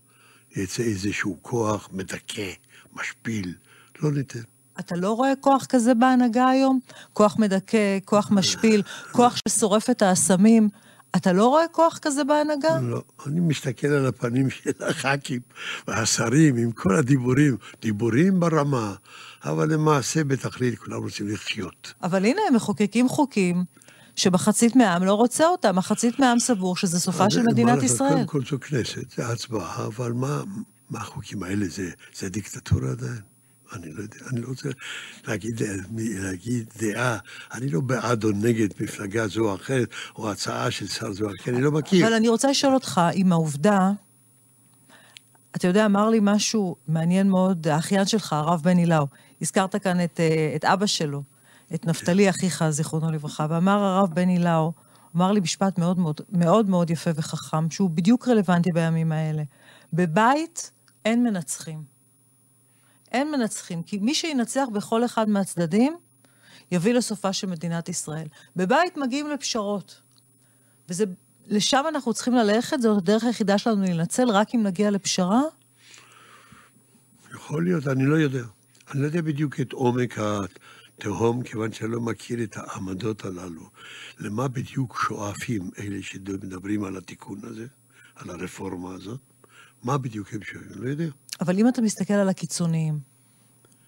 יצא 0.56 0.84
איזשהו 0.84 1.38
כוח 1.42 1.90
מדכא, 1.92 2.52
משפיל. 2.94 3.54
לא 4.02 4.12
ניתן. 4.12 4.40
אתה 4.80 4.96
לא 4.96 5.12
רואה 5.12 5.34
כוח 5.42 5.66
כזה 5.66 5.94
בהנהגה 5.94 6.50
היום? 6.50 6.80
כוח 7.14 7.40
מדכא, 7.40 7.98
כוח 8.06 8.32
משפיל, 8.32 8.82
כוח 9.12 9.36
ששורף 9.48 9.90
את 9.90 10.02
האסמים. 10.02 10.70
אתה 11.18 11.34
לא 11.34 11.48
רואה 11.48 11.68
כוח 11.72 12.00
כזה 12.02 12.24
בהנהגה? 12.24 12.80
לא. 12.82 13.02
אני 13.28 13.40
מסתכל 13.40 13.88
על 13.88 14.06
הפנים 14.06 14.50
של 14.50 14.72
הח"כים 14.80 15.40
והשרים 15.88 16.56
עם 16.58 16.72
כל 16.72 16.96
הדיבורים. 16.96 17.58
דיבורים 17.82 18.40
ברמה, 18.40 18.96
אבל 19.46 19.74
למעשה 19.74 20.24
בתכלית 20.24 20.80
כולם 20.80 21.04
רוצים 21.04 21.28
לחיות. 21.28 21.94
אבל 22.04 22.26
הנה, 22.26 22.42
הם 22.48 22.56
מחוקקים 22.56 23.10
חוקים 23.10 23.64
שמחצית 24.16 24.76
מהעם 24.76 25.04
לא 25.04 25.14
רוצה 25.14 25.48
אותם, 25.48 25.76
מחצית 25.76 26.20
מהעם 26.20 26.40
סבור 26.40 26.76
שזה 26.76 27.00
סופה 27.00 27.30
של 27.30 27.44
מדינת 27.44 27.84
ישראל. 27.84 28.14
קודם 28.14 28.26
כל 28.26 28.42
זו 28.50 28.60
כנסת, 28.60 29.12
זה 29.16 29.28
הצבעה, 29.28 29.86
אבל 29.86 30.12
מה, 30.12 30.44
מה 30.90 31.00
החוקים 31.00 31.44
האלה? 31.44 31.66
זה, 31.68 31.90
זה 32.16 32.30
דיקטטורה 32.30 32.92
עדיין? 32.92 33.37
אני 33.74 33.92
לא 33.94 34.02
יודע, 34.02 34.18
אני 34.32 34.42
לא 34.42 34.48
רוצה 34.48 34.70
להגיד, 35.28 35.62
להגיד 35.98 36.74
דעה, 36.78 37.18
אני 37.54 37.70
לא 37.70 37.82
בעד 37.82 38.24
או 38.24 38.30
נגד 38.32 38.68
מפלגה 38.80 39.28
זו 39.28 39.50
או 39.50 39.56
אחרת, 39.56 39.90
או 40.16 40.32
הצעה 40.32 40.72
של 40.72 40.88
שר 40.88 41.14
זו 41.14 41.26
או 41.26 41.30
אחרת, 41.30 41.54
אני 41.56 41.62
לא 41.62 41.72
מכיר. 41.72 42.08
אבל 42.08 42.14
אני 42.14 42.28
רוצה 42.28 42.50
לשאול 42.50 42.74
אותך, 42.74 43.02
עם 43.14 43.32
העובדה, 43.32 43.92
אתה 45.56 45.68
יודע, 45.68 45.86
אמר 45.86 46.10
לי 46.10 46.20
משהו 46.22 46.76
מעניין 46.88 47.30
מאוד, 47.30 47.68
האחיין 47.68 48.06
שלך, 48.06 48.34
הרב 48.34 48.62
בני 48.64 48.86
לאו, 48.86 49.08
הזכרת 49.42 49.76
כאן 49.76 50.04
את, 50.04 50.20
אה, 50.20 50.54
את 50.56 50.66
אבא 50.66 50.86
שלו, 50.86 51.24
את 51.74 51.86
נפתלי 51.86 52.30
אחיך, 52.30 52.70
זיכרונו 52.70 53.12
לברכה, 53.12 53.48
ואמר 53.50 53.84
הרב 53.84 54.10
בני 54.14 54.40
לאו, 54.40 54.74
אמר 55.16 55.32
לי 55.32 55.40
משפט 55.40 55.80
מאוד 55.80 56.00
מאוד, 56.00 56.22
מאוד 56.30 56.70
מאוד 56.70 56.90
יפה 56.90 57.10
וחכם, 57.16 57.70
שהוא 57.70 57.90
בדיוק 57.90 58.28
רלוונטי 58.28 58.72
בימים 58.72 59.12
האלה. 59.12 59.44
בבית 59.94 60.72
אין 61.06 61.24
מנצחים. 61.24 61.97
אין 63.18 63.32
מנצחים, 63.32 63.84
כי 63.84 63.98
מי 63.98 64.14
שינצח 64.14 64.66
בכל 64.74 65.06
אחד 65.06 65.30
מהצדדים, 65.30 65.98
יביא 66.72 66.94
לסופה 66.94 67.34
של 67.34 67.48
מדינת 67.48 67.90
ישראל. 67.90 68.28
בבית 68.56 68.98
מגיעים 68.98 69.30
לפשרות. 69.30 70.02
וזה, 70.90 71.06
לשם 71.48 71.84
אנחנו 71.88 72.14
צריכים 72.14 72.34
ללכת, 72.34 72.82
זו 72.82 72.98
הדרך 72.98 73.24
היחידה 73.24 73.58
שלנו 73.58 73.82
להינצל, 73.82 74.30
רק 74.30 74.56
אם 74.56 74.64
נגיע 74.64 74.92
לפשרה? 74.92 75.42
יכול 77.34 77.64
להיות, 77.64 77.88
אני 77.88 78.06
לא 78.06 78.16
יודע. 78.16 78.44
אני 78.92 79.02
לא 79.02 79.06
יודע 79.06 79.22
בדיוק 79.22 79.60
את 79.60 79.74
עומק 79.74 80.18
התהום, 80.18 81.44
כיוון 81.44 81.74
שאני 81.74 81.92
לא 81.92 82.02
מכיר 82.02 82.44
את 82.44 82.58
העמדות 82.58 83.26
הללו. 83.26 83.70
למה 84.20 84.48
בדיוק 84.48 85.06
שואפים 85.08 85.70
אלה 85.80 85.98
שמדברים 86.02 86.84
על 86.84 86.98
התיקון 86.98 87.40
הזה, 87.44 87.66
על 88.16 88.30
הרפורמה 88.30 88.94
הזאת? 88.94 89.20
מה 89.84 89.98
בדיוק 89.98 90.34
הם? 90.34 90.40
אני 90.56 90.82
לא 90.86 90.90
יודע. 90.90 91.06
אבל 91.42 91.60
אם 91.60 91.68
אתה 91.68 91.82
מסתכל 91.82 92.13
על 92.13 92.30
הקיצוניים, 92.30 93.00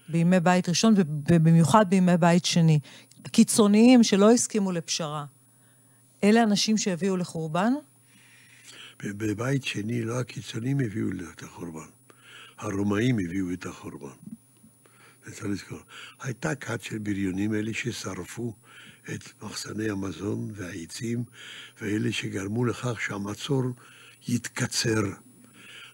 בימי 0.08 0.40
בית 0.40 0.68
ראשון 0.68 0.94
ובמיוחד 0.96 1.90
בימי 1.90 2.16
בית 2.16 2.44
שני, 2.44 2.80
קיצוניים 3.22 4.02
שלא 4.02 4.30
הסכימו 4.30 4.72
לפשרה, 4.72 5.24
אלה 6.24 6.42
אנשים 6.42 6.78
שהביאו 6.78 7.16
לחורבן? 7.16 7.72
בבית 9.02 9.64
שני 9.64 10.02
לא 10.02 10.20
הקיצונים 10.20 10.80
הביאו 10.80 11.08
את 11.34 11.42
החורבן, 11.42 11.88
הרומאים 12.58 13.18
הביאו 13.18 13.52
את 13.52 13.66
החורבן. 13.66 14.16
צריך 15.30 15.46
לזכור. 15.46 15.78
הייתה 16.20 16.54
כת 16.54 16.82
של 16.82 16.98
בריונים 16.98 17.54
אלה 17.54 17.74
ששרפו 17.74 18.54
את 19.14 19.42
מחסני 19.42 19.90
המזון 19.90 20.50
והעצים, 20.54 21.24
ואלה 21.80 22.12
שגרמו 22.12 22.64
לכך 22.64 23.00
שהמצור 23.00 23.62
יתקצר. 24.28 25.02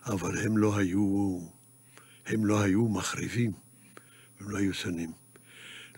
אבל 0.07 0.39
הם 0.39 0.59
לא 0.59 0.77
היו, 0.77 1.39
הם 2.27 2.45
לא 2.45 2.61
היו 2.61 2.89
מחריבים, 2.89 3.53
הם 4.41 4.51
לא 4.51 4.59
היו 4.59 4.75
שונאים. 4.75 5.13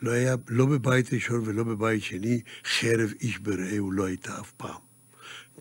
לא 0.03 0.11
היה, 0.11 0.35
לא 0.49 0.67
בבית 0.67 1.13
ראשון 1.13 1.43
ולא 1.47 1.65
בבית 1.65 2.03
שני, 2.03 2.41
חרב 2.65 3.13
איש 3.21 3.39
ברעהו 3.39 3.93
לא 3.93 4.05
הייתה 4.07 4.41
אף 4.41 4.53
פעם. 4.53 4.81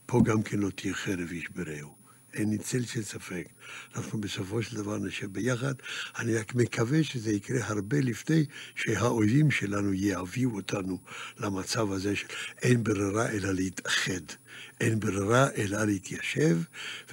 פה 0.05 0.21
גם 0.25 0.43
כן 0.43 0.59
לא 0.59 0.69
תהיה 0.69 0.93
חרב 0.93 1.31
איש 1.31 1.49
ברעהו. 1.55 1.97
אין 2.33 2.49
לי 2.49 2.57
צל 2.57 2.85
של 2.85 3.03
ספק. 3.03 3.47
אנחנו 3.95 4.21
בסופו 4.21 4.63
של 4.63 4.75
דבר 4.75 4.97
נשב 4.97 5.33
ביחד. 5.33 5.73
אני 6.19 6.35
רק 6.35 6.55
מקווה 6.55 7.03
שזה 7.03 7.31
יקרה 7.31 7.67
הרבה 7.67 7.99
לפני 7.99 8.45
שהאויבים 8.75 9.51
שלנו 9.51 9.93
יביאו 9.93 10.55
אותנו 10.55 10.99
למצב 11.39 11.91
הזה 11.91 12.15
של 12.15 12.27
אין 12.61 12.83
ברירה 12.83 13.29
אלא 13.29 13.51
להתאחד. 13.51 14.21
אין 14.81 14.99
ברירה 14.99 15.47
אלא 15.57 15.85
להתיישב, 15.85 16.57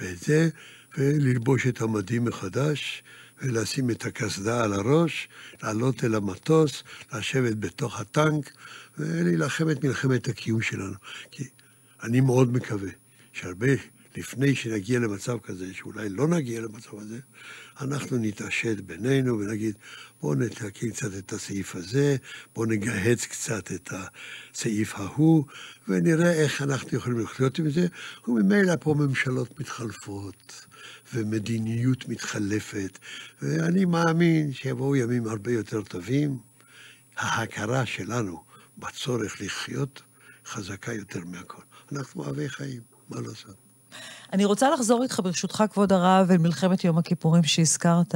ואת 0.01 0.19
זה 0.19 0.49
וללבוש 0.97 1.67
את 1.67 1.81
המדים 1.81 2.25
מחדש, 2.25 3.03
ולשים 3.41 3.89
את 3.89 4.05
הקסדה 4.05 4.63
על 4.63 4.73
הראש, 4.73 5.27
לעלות 5.63 6.03
אל 6.03 6.15
המטוס, 6.15 6.83
לשבת 7.13 7.55
בתוך 7.55 7.99
הטנק, 7.99 8.51
ולהילחם 8.97 9.69
את 9.69 9.83
מלחמת 9.83 10.27
הקיום 10.27 10.61
שלנו. 10.61 10.95
כי 11.31 11.43
אני 12.03 12.21
מאוד 12.21 12.53
מקווה 12.53 12.89
שהרבה 13.33 13.67
לפני 14.17 14.55
שנגיע 14.55 14.99
למצב 14.99 15.37
כזה, 15.43 15.73
שאולי 15.73 16.09
לא 16.09 16.27
נגיע 16.27 16.61
למצב 16.61 16.99
הזה, 16.99 17.19
אנחנו 17.81 18.17
נתעשת 18.17 18.79
בינינו 18.79 19.39
ונגיד, 19.39 19.75
בואו 20.21 20.35
נתקן 20.35 20.89
קצת 20.89 21.17
את 21.17 21.33
הסעיף 21.33 21.75
הזה, 21.75 22.15
בואו 22.55 22.65
נגהץ 22.65 23.25
קצת 23.25 23.71
את 23.71 23.89
הסעיף 23.93 24.95
ההוא, 24.95 25.45
ונראה 25.87 26.33
איך 26.33 26.61
אנחנו 26.61 26.97
יכולים 26.97 27.19
לחיות 27.19 27.59
עם 27.59 27.69
זה, 27.69 27.87
וממילא 28.27 28.73
פה 28.79 28.93
ממשלות 28.93 29.59
מתחלפות. 29.59 30.65
ומדיניות 31.13 32.09
מתחלפת, 32.09 32.99
ואני 33.41 33.85
מאמין 33.85 34.53
שיבואו 34.53 34.95
ימים 34.95 35.27
הרבה 35.27 35.51
יותר 35.51 35.81
טובים. 35.81 36.39
ההכרה 37.17 37.85
שלנו 37.85 38.43
בצורך 38.77 39.41
לחיות 39.41 40.01
חזקה 40.45 40.93
יותר 40.93 41.19
מהכל. 41.25 41.61
אנחנו 41.91 42.23
אוהבי 42.23 42.49
חיים, 42.49 42.81
מה 43.09 43.21
לעשות? 43.21 43.64
אני 44.33 44.45
רוצה 44.45 44.69
לחזור 44.69 45.03
איתך, 45.03 45.19
ברשותך, 45.23 45.63
כבוד 45.71 45.93
הרב, 45.93 46.31
אל 46.31 46.37
מלחמת 46.37 46.83
יום 46.83 46.97
הכיפורים 46.97 47.43
שהזכרת, 47.43 48.15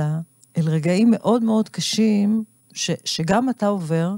אל 0.57 0.69
רגעים 0.69 1.11
מאוד 1.11 1.43
מאוד 1.43 1.69
קשים, 1.69 2.43
ש, 2.73 2.91
שגם 3.05 3.49
אתה 3.49 3.67
עובר, 3.67 4.15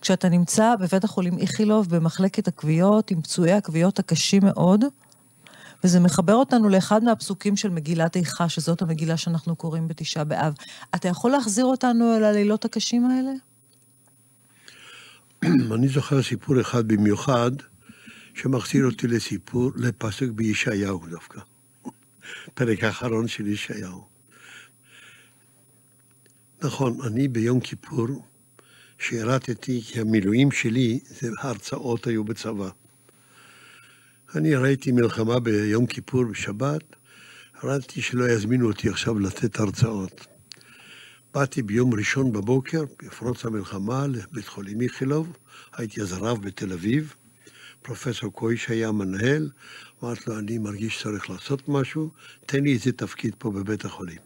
כשאתה 0.00 0.28
נמצא 0.28 0.74
בבית 0.80 1.04
החולים 1.04 1.38
איכילוב, 1.38 1.96
במחלקת 1.96 2.48
הכוויות, 2.48 3.10
עם 3.10 3.22
פצועי 3.22 3.52
הכוויות 3.52 3.98
הקשים 3.98 4.42
מאוד, 4.44 4.84
וזה 5.84 6.00
מחבר 6.00 6.34
אותנו 6.34 6.68
לאחד 6.68 7.04
מהפסוקים 7.04 7.56
של 7.56 7.70
מגילת 7.70 8.16
איכה, 8.16 8.48
שזאת 8.48 8.82
המגילה 8.82 9.16
שאנחנו 9.16 9.56
קוראים 9.56 9.88
בתשעה 9.88 10.24
באב. 10.24 10.54
אתה 10.94 11.08
יכול 11.08 11.30
להחזיר 11.30 11.64
אותנו 11.64 12.16
אל 12.16 12.24
הלילות 12.24 12.64
הקשים 12.64 13.10
האלה? 13.10 13.30
אני 15.74 15.88
זוכר 15.88 16.22
סיפור 16.22 16.60
אחד 16.60 16.88
במיוחד, 16.88 17.50
שמחזיר 18.38 18.86
אותי 18.86 19.06
לסיפור, 19.06 19.72
לפסוק 19.76 20.30
בישעיהו 20.30 21.06
דווקא. 21.10 21.40
פרק 22.54 22.84
האחרון 22.84 23.28
של 23.28 23.46
ישעיהו. 23.46 24.06
נכון, 26.62 26.98
אני 27.06 27.28
ביום 27.28 27.60
כיפור, 27.60 28.06
שירתתי, 28.98 29.82
כי 29.86 30.00
המילואים 30.00 30.50
שלי, 30.50 31.00
זה 31.04 31.28
הרצאות 31.38 32.06
היו 32.06 32.24
בצבא. 32.24 32.68
אני 34.34 34.54
ראיתי 34.54 34.92
מלחמה 34.92 35.40
ביום 35.40 35.86
כיפור 35.86 36.24
בשבת, 36.24 36.96
ראיתי 37.62 38.02
שלא 38.02 38.28
יזמינו 38.28 38.66
אותי 38.66 38.88
עכשיו 38.88 39.18
לתת 39.18 39.60
הרצאות. 39.60 40.26
באתי 41.34 41.62
ביום 41.62 41.94
ראשון 41.94 42.32
בבוקר, 42.32 42.84
בפרוץ 43.02 43.44
המלחמה, 43.44 44.06
לבית 44.06 44.48
חולים 44.48 44.80
איכילוב, 44.80 45.36
הייתי 45.76 46.02
אז 46.02 46.12
רב 46.12 46.42
בתל 46.42 46.72
אביב, 46.72 47.14
פרופסור 47.88 48.32
קויש 48.32 48.68
היה 48.68 48.92
מנהל, 48.92 49.50
אמרתי 50.02 50.20
לו, 50.26 50.38
אני 50.38 50.58
מרגיש 50.58 51.00
שצריך 51.00 51.30
לעשות 51.30 51.68
משהו, 51.68 52.10
תן 52.46 52.62
לי 52.62 52.72
איזה 52.72 52.92
תפקיד 52.92 53.34
פה 53.38 53.50
בבית 53.50 53.84
החולים. 53.84 54.18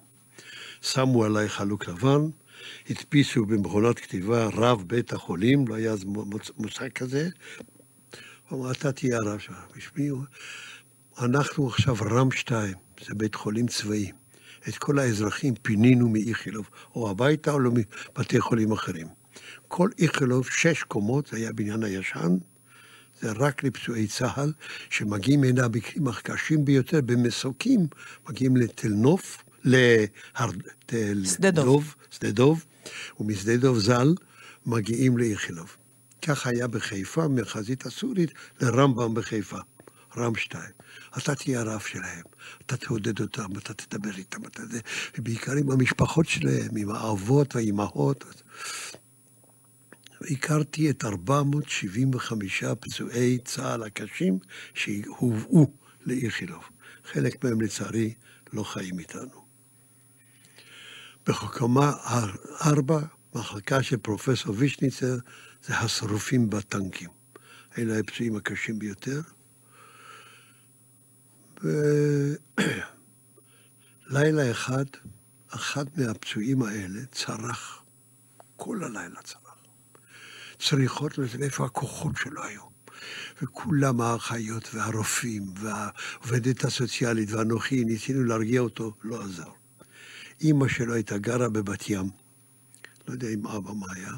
שמו 0.81 1.25
עליי 1.25 1.49
חלוק 1.49 1.89
לבן, 1.89 2.21
הדפיסו 2.91 3.47
במכונת 3.47 3.99
כתיבה 3.99 4.47
רב 4.47 4.85
בית 4.87 5.13
החולים, 5.13 5.69
לא 5.69 5.75
היה 5.75 5.93
אז 5.93 6.05
מושג 6.57 6.89
כזה, 6.89 7.29
הוא 8.49 8.61
אמר, 8.61 8.73
אתה 8.73 8.93
תהיה 8.93 9.17
הרב 9.17 9.39
שלנו. 9.39 9.59
בשמי, 9.77 10.11
אנחנו 11.19 11.69
עכשיו 11.69 11.95
רם 12.11 12.31
שתיים, 12.31 12.75
זה 13.07 13.15
בית 13.15 13.35
חולים 13.35 13.67
צבאי. 13.67 14.13
את 14.69 14.79
כל 14.79 14.99
האזרחים 14.99 15.55
פינינו 15.55 16.09
מאיכילוב, 16.09 16.71
או 16.95 17.11
הביתה 17.11 17.53
או 17.53 17.59
מבתי 17.59 18.41
חולים 18.41 18.73
אחרים. 18.73 19.07
כל 19.69 19.89
איכילוב, 19.99 20.47
שש 20.51 20.83
קומות, 20.83 21.27
זה 21.27 21.37
היה 21.37 21.49
הבניין 21.49 21.83
הישן, 21.83 22.37
זה 23.23 23.33
רק 23.33 23.65
לפצועי 23.65 24.07
צה"ל, 24.07 24.53
שמגיעים 24.91 25.45
הנה 25.45 25.65
המקרים 25.65 26.09
הקשים 26.09 26.65
ביותר, 26.65 27.01
במסוקים, 27.01 27.87
מגיעים 28.29 28.57
לתל 28.57 28.89
נוף, 28.89 29.45
לתל 29.65 31.25
שדה 31.25 31.51
דוב, 31.51 31.95
שדה 32.11 32.31
דוב, 32.31 32.65
ומשדה 33.21 33.57
דוב 33.57 33.79
ז"ל 33.79 34.15
מגיעים 34.67 35.19
לאיכילוב. 35.19 35.77
כך 36.23 36.47
היה 36.47 36.67
בחיפה, 36.67 37.29
מהחזית 37.29 37.87
הסורית 37.87 38.31
לרמב"ם 38.61 39.15
בחיפה. 39.15 39.59
רמשטיין. 40.17 40.71
אתה 41.19 41.35
תהיה 41.35 41.61
הרב 41.61 41.81
שלהם, 41.81 42.23
אתה 42.67 42.77
תעודד 42.77 43.21
אותם, 43.21 43.59
אתה 43.59 43.75
תדבר 43.75 44.11
איתם, 44.19 44.47
אתה 44.47 44.67
זה, 44.67 44.81
ובעיקר 45.19 45.53
עם 45.53 45.71
המשפחות 45.71 46.29
שלהם, 46.29 46.77
עם 46.77 46.91
האבות 46.91 47.57
והאימהות. 47.57 48.43
הכרתי 50.31 50.91
את 50.91 51.05
475 51.05 52.65
פצועי 52.81 53.39
צה"ל 53.45 53.83
הקשים 53.83 54.39
שהובאו 54.75 55.73
לאיכילוב. 56.07 56.65
חלק 57.05 57.45
מהם 57.45 57.61
לצערי 57.61 58.15
לא 58.53 58.63
חיים 58.63 58.99
איתנו. 58.99 59.45
בקומה 61.27 61.93
ארבע, 62.67 63.01
מחלקה 63.35 63.83
של 63.83 63.97
פרופסור 63.97 64.55
וישניצר, 64.59 65.17
זה 65.63 65.79
השרופים 65.79 66.51
בטנקים. 66.51 67.11
אלה 67.79 67.99
הפצועים 67.99 68.37
הקשים 68.37 68.79
ביותר. 68.79 69.21
ולילה 74.11 74.51
אחד, 74.51 74.85
אחד 75.49 75.85
מהפצועים 75.97 76.63
האלה 76.63 77.01
צרח, 77.13 77.83
כל 78.57 78.85
הלילה 78.85 79.23
צרח. 79.23 79.42
צריכות 80.69 81.19
לזה, 81.19 81.39
ואיפה 81.41 81.65
הכוחות 81.65 82.17
שלו 82.17 82.45
היו. 82.45 82.63
וכולם 83.43 84.01
האחיות 84.01 84.75
והרופאים 84.75 85.55
והעובדת 85.57 86.65
הסוציאלית 86.65 87.33
ואנוכי, 87.33 87.85
ניסינו 87.85 88.25
להרגיע 88.25 88.61
אותו, 88.61 88.95
לא 89.05 89.23
עזר. 89.23 89.51
אימא 90.41 90.69
שלו 90.69 90.95
הייתה 90.95 91.19
גרה 91.19 91.49
בבת 91.49 91.91
ים, 91.91 92.11
לא 93.09 93.13
יודע 93.13 93.29
אם 93.29 93.47
אבא 93.47 93.73
מה 93.73 93.87
היה, 93.95 94.13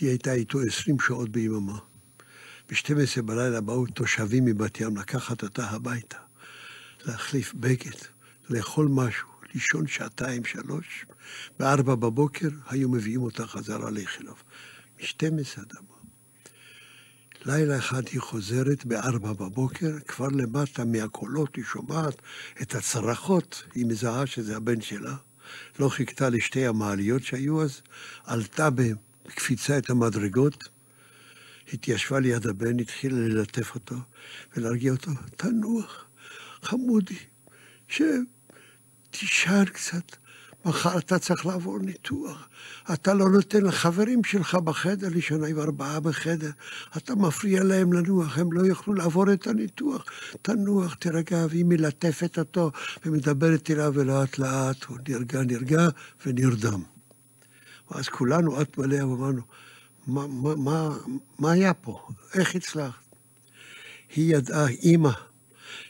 היא 0.00 0.08
הייתה 0.08 0.32
איתו 0.32 0.60
עשרים 0.60 1.00
שעות 1.00 1.28
ביממה. 1.28 1.78
ב-12 2.70 3.22
בלילה 3.22 3.60
באו 3.60 3.86
תושבים 3.86 4.44
מבת 4.44 4.80
ים 4.80 4.96
לקחת 4.96 5.42
אותה 5.42 5.70
הביתה, 5.70 6.18
להחליף 7.04 7.54
בגד, 7.54 7.98
לאכול 8.50 8.88
משהו, 8.90 9.28
לישון 9.54 9.86
שעתיים, 9.86 10.44
שלוש, 10.44 11.06
בארבע 11.58 11.94
בבוקר 11.94 12.48
היו 12.66 12.88
מביאים 12.88 13.22
אותה 13.22 13.46
חזרה 13.46 13.90
לאיכילוב. 13.90 14.42
מ-12 15.00 15.60
עד 15.60 15.72
לילה 17.46 17.78
אחד 17.78 18.02
היא 18.08 18.20
חוזרת 18.20 18.84
בארבע 18.84 19.32
בבוקר, 19.32 19.90
כבר 20.08 20.28
למטה 20.28 20.84
מהקולות 20.84 21.56
היא 21.56 21.64
שומעת 21.64 22.14
את 22.62 22.74
הצרחות, 22.74 23.64
היא 23.74 23.86
מזהה 23.86 24.26
שזה 24.26 24.56
הבן 24.56 24.80
שלה. 24.80 25.16
לא 25.78 25.88
חיכתה 25.88 26.28
לשתי 26.28 26.66
המעליות 26.66 27.22
שהיו 27.22 27.62
אז, 27.62 27.82
עלתה 28.24 28.68
בקפיצה 28.70 29.78
את 29.78 29.90
המדרגות, 29.90 30.68
התיישבה 31.72 32.20
ליד 32.20 32.46
הבן, 32.46 32.80
התחילה 32.80 33.18
ללטף 33.18 33.74
אותו 33.74 33.96
ולהרגיע 34.56 34.92
אותו, 34.92 35.10
תנוח, 35.36 36.04
חמודי, 36.62 37.18
שתישאר 37.88 39.64
קצת. 39.64 40.16
מחר 40.64 40.98
אתה 40.98 41.18
צריך 41.18 41.46
לעבור 41.46 41.78
ניתוח. 41.78 42.48
אתה 42.92 43.14
לא 43.14 43.28
נותן 43.28 43.62
לחברים 43.62 44.24
שלך 44.24 44.54
בחדר 44.54 45.08
לישון, 45.08 45.44
היו 45.44 45.62
ארבעה 45.62 46.00
בחדר. 46.00 46.50
אתה 46.96 47.14
מפריע 47.14 47.64
להם 47.64 47.92
לנוח, 47.92 48.38
הם 48.38 48.52
לא 48.52 48.66
יוכלו 48.66 48.94
לעבור 48.94 49.32
את 49.32 49.46
הניתוח. 49.46 50.04
תנוח, 50.42 50.94
תירגע, 50.94 51.46
והיא 51.50 51.64
מלטפת 51.64 52.38
אותו 52.38 52.70
ומדברת 53.04 53.70
אליו, 53.70 53.92
ולאט 53.94 54.38
לאט 54.38 54.84
הוא 54.84 54.98
נרגע, 55.08 55.42
נרגע 55.42 55.88
ונרדם. 56.26 56.82
ואז 57.90 58.08
כולנו 58.08 58.62
את 58.62 58.78
מלא 58.78 59.00
אמרנו, 59.00 59.42
מה, 60.06 60.26
מה, 60.26 60.54
מה, 60.54 60.96
מה 61.38 61.52
היה 61.52 61.74
פה? 61.74 62.08
איך 62.34 62.54
הצלחת? 62.54 63.04
היא 64.16 64.36
ידעה, 64.36 64.68
אימא, 64.68 65.10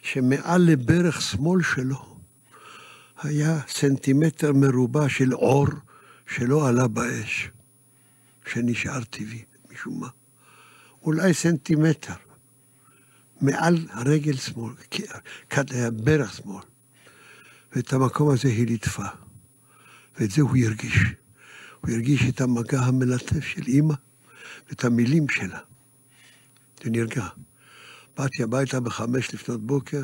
שמעל 0.02 0.62
לברך 0.62 1.22
שמאל 1.22 1.62
שלו, 1.62 2.13
היה 3.22 3.60
סנטימטר 3.68 4.52
מרובע 4.52 5.08
של 5.08 5.34
אור 5.34 5.66
שלא 6.26 6.68
עלה 6.68 6.88
באש, 6.88 7.50
שנשאר 8.46 9.04
טבעי, 9.04 9.44
משום 9.72 10.00
מה. 10.00 10.08
אולי 11.02 11.34
סנטימטר, 11.34 12.14
מעל 13.40 13.86
הרגל 13.90 14.36
שמאל, 14.36 14.72
ברך 15.92 16.34
שמאל. 16.34 16.62
ואת 17.72 17.92
המקום 17.92 18.30
הזה 18.30 18.48
היא 18.48 18.66
ליטפה, 18.66 19.06
ואת 20.18 20.30
זה 20.30 20.42
הוא 20.42 20.56
הרגיש. 20.64 20.98
הוא 21.80 21.90
הרגיש 21.90 22.22
את 22.28 22.40
המגע 22.40 22.80
המלטף 22.80 23.44
של 23.44 23.62
אימא 23.66 23.94
ואת 24.68 24.84
המילים 24.84 25.28
שלה. 25.28 25.58
זה 26.84 26.90
נרגע. 26.90 27.26
באתי 28.16 28.42
הביתה 28.42 28.80
בחמש 28.80 29.34
לפנות 29.34 29.66
בוקר, 29.66 30.02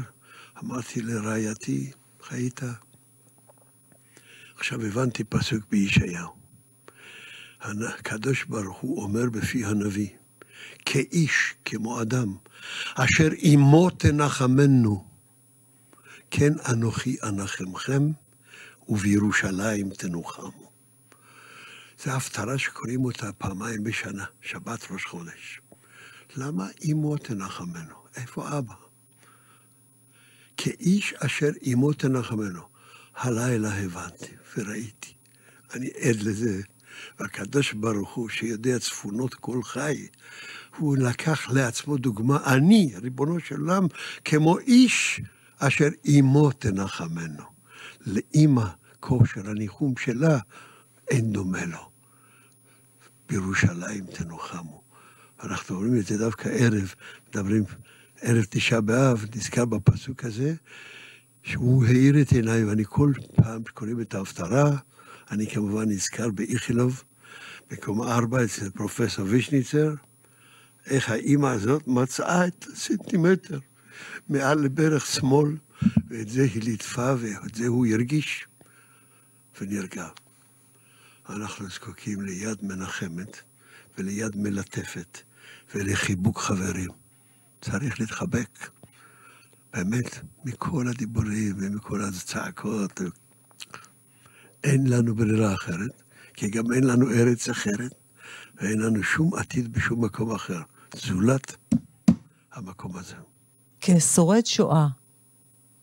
אמרתי 0.64 1.02
לרעייתי, 1.02 1.90
חיית? 2.22 2.60
עכשיו 4.60 4.82
הבנתי 4.82 5.24
פסוק 5.24 5.64
בישעיהו. 5.70 6.28
הקדוש 7.62 8.44
ברוך 8.44 8.78
הוא 8.78 9.02
אומר 9.02 9.30
בפי 9.30 9.64
הנביא, 9.64 10.08
כאיש, 10.84 11.54
כמו 11.64 12.02
אדם, 12.02 12.36
אשר 12.94 13.28
עמו 13.38 13.90
תנחמנו, 13.90 15.04
כן 16.30 16.52
אנוכי 16.72 17.16
אנחמכם, 17.22 18.02
ובירושלים 18.88 19.90
תנוחמו. 19.90 20.70
זו 22.04 22.10
הפטרה 22.10 22.58
שקוראים 22.58 23.04
אותה 23.04 23.32
פעמיים 23.32 23.84
בשנה, 23.84 24.24
שבת 24.40 24.86
ראש 24.90 25.04
חודש. 25.04 25.60
למה 26.36 26.66
עמו 26.80 27.16
תנחמנו? 27.16 27.96
איפה 28.16 28.58
אבא? 28.58 28.74
כאיש 30.56 31.14
אשר 31.14 31.50
עמו 31.62 31.92
תנחמנו. 31.92 32.69
הלילה 33.16 33.74
הבנתי 33.74 34.34
וראיתי. 34.56 35.14
אני 35.74 35.90
עד 36.00 36.22
לזה. 36.22 36.62
והקדוש 37.20 37.72
ברוך 37.72 38.14
הוא, 38.14 38.28
שיודע 38.28 38.78
צפונות 38.78 39.34
כל 39.34 39.62
חי, 39.62 40.06
הוא 40.76 40.96
לקח 40.96 41.50
לעצמו 41.50 41.96
דוגמה, 41.96 42.38
אני, 42.46 42.92
ריבונו 43.02 43.40
של 43.40 43.60
עולם, 43.60 43.86
כמו 44.24 44.58
איש 44.58 45.20
אשר 45.58 45.88
אמו 46.08 46.52
תנחמנו. 46.52 47.44
לאימא, 48.06 48.66
כושר 49.00 49.50
הניחום 49.50 49.94
שלה, 49.96 50.38
אין 51.08 51.32
דומה 51.32 51.64
לו. 51.64 51.90
בירושלים 53.28 54.06
תנוחמו. 54.06 54.82
אנחנו 55.42 55.76
אומרים 55.76 55.96
את 56.00 56.06
זה 56.06 56.18
דווקא 56.18 56.48
ערב, 56.48 56.94
מדברים 57.28 57.64
ערב 58.20 58.44
תשעה 58.50 58.80
באב, 58.80 59.26
נזכר 59.34 59.64
בפסוק 59.64 60.24
הזה, 60.24 60.54
שהוא 61.42 61.84
האיר 61.86 62.20
את 62.20 62.32
עיניי, 62.32 62.64
ואני 62.64 62.84
כל 62.88 63.12
פעם 63.36 63.62
שקוראים 63.68 64.00
את 64.00 64.14
ההפטרה, 64.14 64.76
אני 65.30 65.50
כמובן 65.50 65.88
נזכר 65.88 66.30
באיכילוב, 66.30 67.04
בקומה 67.70 68.14
ארבע 68.16 68.44
אצל 68.44 68.70
פרופסור 68.70 69.26
וישניצר, 69.28 69.94
איך 70.86 71.10
האימא 71.10 71.46
הזאת 71.46 71.86
מצאה 71.86 72.46
את 72.46 72.64
הסנטימטר 72.72 73.58
מעל 74.28 74.58
לברך 74.58 75.06
שמאל, 75.06 75.56
ואת 76.08 76.28
זה 76.28 76.42
היא 76.42 76.62
ליטפה, 76.62 77.14
ואת 77.18 77.54
זה 77.54 77.66
הוא 77.66 77.86
הרגיש, 77.86 78.46
ונרגע. 79.60 80.08
אנחנו 81.28 81.68
זקוקים 81.68 82.20
ליד 82.20 82.58
מנחמת 82.62 83.40
וליד 83.98 84.36
מלטפת 84.36 85.18
ולחיבוק 85.74 86.38
חברים. 86.38 86.90
צריך 87.60 88.00
להתחבק. 88.00 88.68
באמת, 89.72 90.18
מכל 90.44 90.88
הדיבורים 90.88 91.56
ומכל 91.58 92.04
הצעקות, 92.04 93.00
אין 94.64 94.86
לנו 94.86 95.14
ברירה 95.14 95.54
אחרת, 95.54 96.02
כי 96.34 96.50
גם 96.50 96.72
אין 96.72 96.84
לנו 96.84 97.10
ארץ 97.10 97.48
אחרת, 97.48 97.94
ואין 98.56 98.78
לנו 98.78 99.02
שום 99.02 99.34
עתיד 99.34 99.72
בשום 99.72 100.04
מקום 100.04 100.34
אחר, 100.34 100.60
זולת 100.94 101.56
המקום 102.52 102.96
הזה. 102.96 103.14
כשורד 103.80 104.46
שואה, 104.46 104.86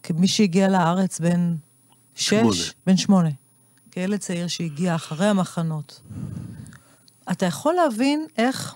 כמי 0.04 0.28
שהגיע 0.28 0.70
לארץ 0.70 1.20
בן 1.20 1.56
שש, 2.16 2.30
שמונה. 2.30 2.56
בן 2.86 2.98
שמונה, 2.98 3.30
כילד 3.92 4.20
צעיר 4.20 4.48
שהגיע 4.48 4.96
אחרי 4.96 5.28
המחנות, 5.28 6.02
אתה 7.32 7.46
יכול 7.46 7.74
להבין 7.74 8.26
איך 8.38 8.76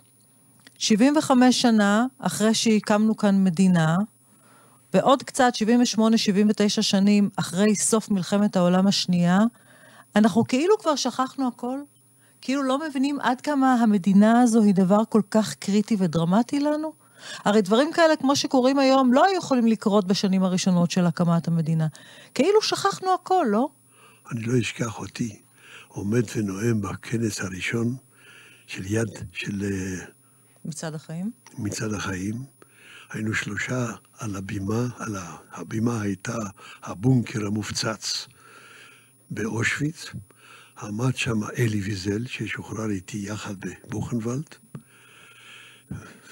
75 0.77 1.61
שנה 1.61 2.05
אחרי 2.19 2.53
שהקמנו 2.53 3.17
כאן 3.17 3.43
מדינה, 3.43 3.97
ועוד 4.93 5.23
קצת, 5.23 5.53
78-79 5.97 6.81
שנים 6.81 7.29
אחרי 7.35 7.75
סוף 7.75 8.11
מלחמת 8.11 8.55
העולם 8.55 8.87
השנייה, 8.87 9.39
אנחנו 10.15 10.47
כאילו 10.47 10.77
כבר 10.77 10.95
שכחנו 10.95 11.47
הכל. 11.47 11.79
כאילו 12.41 12.63
לא 12.63 12.79
מבינים 12.87 13.19
עד 13.21 13.41
כמה 13.41 13.73
המדינה 13.73 14.41
הזו 14.41 14.61
היא 14.61 14.73
דבר 14.73 15.01
כל 15.09 15.21
כך 15.31 15.53
קריטי 15.53 15.95
ודרמטי 15.99 16.59
לנו. 16.59 16.93
הרי 17.45 17.61
דברים 17.61 17.93
כאלה, 17.93 18.15
כמו 18.15 18.35
שקורים 18.35 18.79
היום, 18.79 19.13
לא 19.13 19.25
היו 19.25 19.37
יכולים 19.37 19.67
לקרות 19.67 20.07
בשנים 20.07 20.43
הראשונות 20.43 20.91
של 20.91 21.05
הקמת 21.05 21.47
המדינה. 21.47 21.87
כאילו 22.33 22.61
שכחנו 22.61 23.13
הכל, 23.13 23.45
לא? 23.49 23.69
אני 24.31 24.41
לא 24.41 24.59
אשכח 24.59 24.99
אותי 24.99 25.41
עומד 25.87 26.23
ונואם 26.35 26.81
בכנס 26.81 27.41
הראשון 27.41 27.95
של 28.67 28.85
יד, 28.85 29.07
של... 29.33 29.63
מצעד 30.65 30.95
החיים? 30.95 31.31
מצעד 31.57 31.93
החיים. 31.93 32.35
היינו 33.11 33.33
שלושה 33.33 33.91
על 34.19 34.35
הבימה, 34.35 34.87
על. 34.97 35.15
הבימה 35.51 36.01
הייתה 36.01 36.37
הבונקר 36.83 37.47
המופצץ 37.47 38.27
באושוויץ. 39.29 40.05
עמד 40.81 41.15
שם 41.15 41.43
אלי 41.57 41.81
ויזל, 41.81 42.25
ששוחרר 42.27 42.89
איתי 42.89 43.17
יחד 43.17 43.55
בבוכנוולד, 43.59 44.55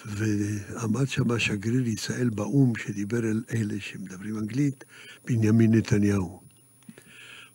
ועמד 0.05 1.07
שם 1.07 1.39
שגריר 1.39 1.87
ישראל 1.87 2.29
באו"ם, 2.29 2.73
שדיבר 2.75 3.19
אל 3.19 3.43
אלה 3.53 3.75
שמדברים 3.79 4.37
אנגלית, 4.37 4.83
בנימין 5.25 5.75
נתניהו. 5.75 6.41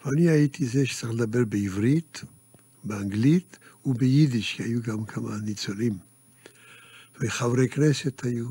ואני 0.04 0.28
הייתי 0.28 0.66
זה 0.66 0.86
שצריך 0.86 1.12
לדבר 1.12 1.44
בעברית, 1.44 2.24
באנגלית 2.84 3.58
וביידיש, 3.84 4.54
כי 4.54 4.62
היו 4.62 4.82
גם 4.82 5.04
כמה 5.04 5.36
ניצולים. 5.42 5.98
וחברי 7.20 7.68
כנסת 7.68 8.24
היו 8.24 8.46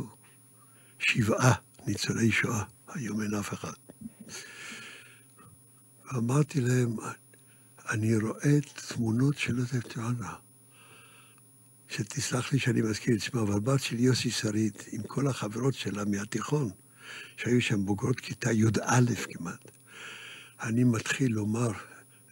שבעה 1.04 1.54
ניצולי 1.88 2.32
שואה, 2.32 2.64
היום 2.88 3.22
אין 3.22 3.34
אף 3.34 3.54
אחד. 3.54 3.74
ואמרתי 6.06 6.62
להם, 6.62 6.98
אני 7.90 8.18
רואה 8.18 8.60
תמונות 8.88 9.38
של 9.38 9.60
הטטואנה, 9.60 10.34
שתסלח 11.88 12.54
לי 12.54 12.60
שאני 12.60 12.82
מזכיר 12.82 13.16
את 13.16 13.22
שמה, 13.22 13.42
אבל 13.42 13.60
בת 13.60 13.82
של 13.82 14.00
יוסי 14.00 14.32
שריד, 14.32 14.74
עם 14.92 15.04
כל 15.04 15.28
החברות 15.28 15.74
שלה 15.74 16.06
מהתיכון, 16.06 16.70
שהיו 17.38 17.62
שם 17.62 17.86
בוגרות 17.86 18.20
כיתה 18.20 18.52
י"א 18.52 19.16
כמעט. 19.32 19.72
אני 20.62 20.84
מתחיל 20.84 21.32
לומר 21.32 21.72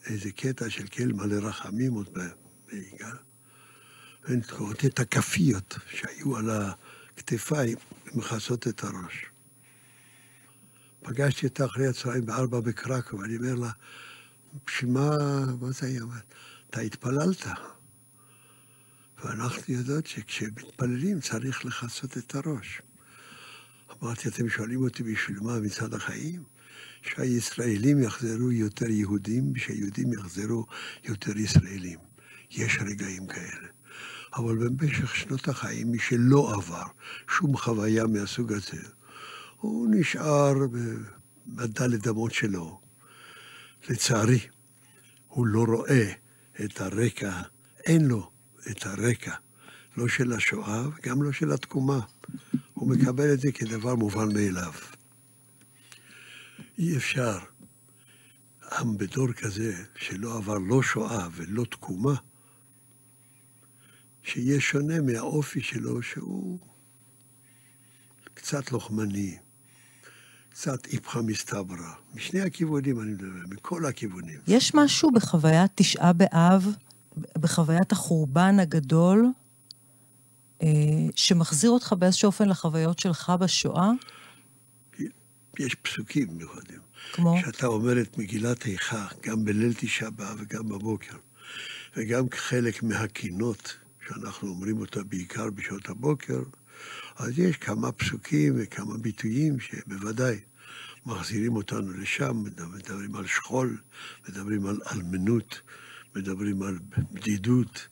איזה 0.05 0.31
קטע 0.31 0.69
של 0.69 0.87
כל 0.87 1.03
מלא 1.03 1.47
רחמים 1.47 1.93
עוד 1.93 2.09
בנהיגה, 2.13 3.11
והן 4.23 4.41
קוראות 4.41 4.85
את 4.85 4.99
הכפיות 4.99 5.77
שהיו 5.89 6.37
על 6.37 6.49
הכתפיים 6.49 7.77
ומכסות 8.15 8.67
את 8.67 8.83
הראש. 8.83 9.25
פגשתי 11.03 11.47
אותה 11.47 11.65
אחרי 11.65 11.87
הצהריים 11.87 12.25
בארבע 12.25 12.59
בקרקו, 12.59 13.19
ואני 13.19 13.37
אומר 13.37 13.55
לה, 13.55 13.71
בשביל 14.67 14.91
מה, 14.91 15.09
מה 15.61 15.71
זה 15.71 15.87
היה? 15.87 16.03
אתה 16.69 16.81
התפללת. 16.81 17.45
ואנחנו 19.23 19.73
יודעות 19.73 20.07
שכשמתפללים 20.07 21.19
צריך 21.19 21.65
לכסות 21.65 22.17
את 22.17 22.35
הראש. 22.35 22.81
אמרתי, 23.91 24.29
אתם 24.29 24.49
שואלים 24.49 24.81
אותי 24.81 25.03
בשביל 25.03 25.39
מה 25.39 25.59
מצד 25.59 25.93
החיים? 25.93 26.43
שהישראלים 27.01 28.01
יחזרו 28.01 28.51
יותר 28.51 28.89
יהודים, 28.89 29.51
ושהיהודים 29.55 30.13
יחזרו 30.13 30.65
יותר 31.03 31.37
ישראלים. 31.37 31.99
יש 32.51 32.77
רגעים 32.81 33.27
כאלה. 33.27 33.67
אבל 34.33 34.69
במשך 34.69 35.15
שנות 35.15 35.47
החיים, 35.47 35.91
מי 35.91 35.99
שלא 35.99 36.53
עבר 36.53 36.85
שום 37.29 37.57
חוויה 37.57 38.07
מהסוג 38.07 38.53
הזה, 38.53 38.81
הוא 39.57 39.87
נשאר 39.91 40.53
בדלת 41.47 42.07
אמות 42.07 42.33
שלו. 42.33 42.81
לצערי, 43.89 44.39
הוא 45.27 45.47
לא 45.47 45.63
רואה 45.63 46.11
את 46.65 46.81
הרקע, 46.81 47.41
אין 47.85 48.05
לו 48.05 48.31
את 48.71 48.85
הרקע, 48.85 49.35
לא 49.97 50.07
של 50.07 50.33
השואה 50.33 50.87
וגם 50.87 51.23
לא 51.23 51.31
של 51.31 51.51
התקומה. 51.51 51.99
הוא 52.73 52.89
מקבל 52.89 53.33
את 53.33 53.39
זה 53.39 53.51
כדבר 53.51 53.95
מובן 53.95 54.33
מאליו. 54.33 54.73
אי 56.77 56.97
אפשר, 56.97 57.37
עם 58.79 58.97
בדור 58.97 59.33
כזה, 59.33 59.83
שלא 59.95 60.37
עבר 60.37 60.57
לא 60.57 60.83
שואה 60.83 61.27
ולא 61.35 61.63
תקומה, 61.63 62.15
שיהיה 64.31 64.61
שונה 64.61 65.01
מהאופי 65.01 65.61
שלו, 65.61 66.01
שהוא 66.01 66.59
קצת 68.33 68.71
לוחמני, 68.71 69.37
קצת 70.49 70.87
איפכא 70.87 71.19
מסתברא. 71.19 71.93
משני 72.13 72.41
הכיוונים 72.41 73.01
אני 73.01 73.11
מדבר, 73.11 73.47
מכל 73.49 73.85
הכיוונים. 73.85 74.39
יש 74.47 74.75
משהו 74.75 75.11
בחוויית 75.11 75.71
תשעה 75.75 76.13
באב, 76.13 76.67
בחוויית 77.17 77.91
החורבן 77.91 78.59
הגדול, 78.59 79.27
אה, 80.61 80.67
שמחזיר 81.15 81.69
אותך 81.69 81.93
באיזשהו 81.99 82.27
אופן 82.27 82.49
לחוויות 82.49 82.99
שלך 82.99 83.33
בשואה? 83.39 83.91
יש 85.59 85.75
פסוקים 85.75 86.27
מיוחדים. 86.31 86.79
כמו? 87.13 87.35
שאתה 87.45 87.67
אומר 87.67 88.01
את 88.01 88.17
מגילת 88.17 88.65
איכה, 88.65 89.07
גם 89.23 89.45
בליל 89.45 89.73
תשעה 89.73 90.09
באב 90.09 90.37
וגם 90.41 90.69
בבוקר. 90.69 91.15
וגם 91.97 92.25
חלק 92.31 92.83
מהקינות, 92.83 93.80
שאנחנו 94.07 94.49
אומרים 94.49 94.79
אותה 94.79 95.03
בעיקר 95.03 95.49
בשעות 95.49 95.89
הבוקר, 95.89 96.41
אז 97.17 97.39
יש 97.39 97.57
כמה 97.57 97.91
פסוקים 97.91 98.53
וכמה 98.57 98.97
ביטויים 98.97 99.59
שבוודאי 99.59 100.39
מחזירים 101.05 101.55
אותנו 101.55 101.93
לשם, 101.93 102.43
מדברים 102.73 103.15
על 103.15 103.27
שכול, 103.27 103.77
מדברים 104.29 104.65
על 104.65 104.79
אלמנות, 104.91 105.61
מדברים 106.15 106.61
על 106.63 106.79
בדידות, 107.11 107.87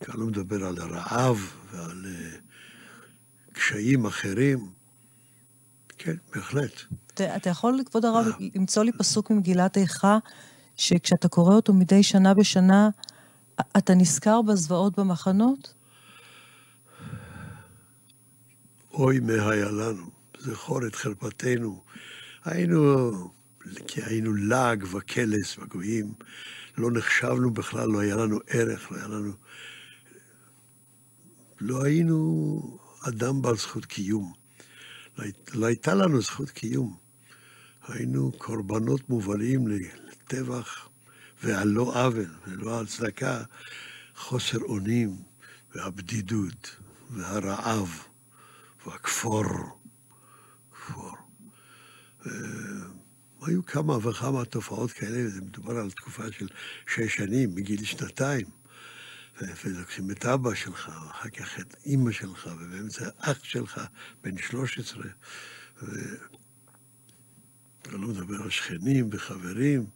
כאן 0.00 0.14
לא 0.20 0.26
מדבר 0.26 0.64
על 0.64 0.78
הרעב 0.78 1.38
ועל 1.72 2.04
uh, 2.04 3.52
קשיים 3.52 4.06
אחרים. 4.06 4.70
כן, 5.98 6.14
בהחלט. 6.34 6.72
אתה, 7.14 7.36
אתה 7.36 7.50
יכול, 7.50 7.80
כבוד 7.86 8.04
הרב, 8.04 8.26
למצוא 8.54 8.84
לי 8.84 8.92
פסוק 8.92 9.30
ממגילת 9.30 9.76
איכה, 9.76 10.18
שכשאתה 10.76 11.28
קורא 11.28 11.54
אותו 11.54 11.72
מדי 11.72 12.02
שנה 12.02 12.34
בשנה, 12.34 12.88
אתה 13.60 13.94
נזכר 13.94 14.42
בזוועות 14.42 14.98
במחנות? 14.98 15.74
אוי 18.92 19.20
מה 19.20 19.50
היה 19.50 19.70
לנו, 19.70 20.10
זכור 20.38 20.86
את 20.86 20.94
חרפתנו. 20.94 21.82
היינו, 22.44 23.10
כי 23.86 24.02
היינו 24.02 24.34
לעג 24.34 24.84
וקלס 24.92 25.56
בגויים, 25.56 26.14
לא 26.78 26.90
נחשבנו 26.90 27.50
בכלל, 27.50 27.88
לא 27.88 28.00
היה 28.00 28.16
לנו 28.16 28.38
ערך, 28.46 28.92
לא 28.92 28.96
היה 28.96 29.08
לנו... 29.08 29.32
לא 31.60 31.84
היינו 31.84 32.78
אדם 33.08 33.42
בעל 33.42 33.56
זכות 33.56 33.84
קיום. 33.84 34.32
לא, 35.18 35.24
לא 35.54 35.66
הייתה 35.66 35.94
לנו 35.94 36.20
זכות 36.20 36.50
קיום. 36.50 36.96
היינו 37.88 38.32
קורבנות 38.38 39.08
מובלים 39.08 39.68
לטבח 39.68 40.88
ועל 41.42 41.68
לא 41.68 42.04
עוול 42.04 42.34
ולא 42.46 42.80
הצדקה, 42.80 43.42
חוסר 44.14 44.58
אונים 44.58 45.16
והבדידות 45.74 46.76
והרעב. 47.10 48.06
והכפור, 48.86 49.44
כפור. 50.72 51.16
אה, 52.26 52.32
היו 53.42 53.66
כמה 53.66 54.08
וכמה 54.08 54.44
תופעות 54.44 54.92
כאלה, 54.92 55.28
זה 55.28 55.40
מדובר 55.40 55.76
על 55.76 55.90
תקופה 55.90 56.22
של 56.32 56.48
שש 56.86 57.16
שנים, 57.16 57.54
מגיל 57.54 57.84
שנתיים. 57.84 58.46
ולוקחים 59.64 60.10
את 60.10 60.24
אבא 60.24 60.54
שלך, 60.54 60.88
ואחר 60.88 61.28
כך 61.28 61.60
את 61.60 61.76
אימא 61.86 62.12
שלך, 62.12 62.50
ובאמצע 62.60 63.08
אח 63.18 63.44
שלך, 63.44 63.80
בן 64.22 64.38
13, 64.38 65.04
ואני 65.82 65.92
לא 67.92 68.08
מדבר 68.08 68.42
על 68.42 68.50
שכנים 68.50 69.08
וחברים. 69.12 69.86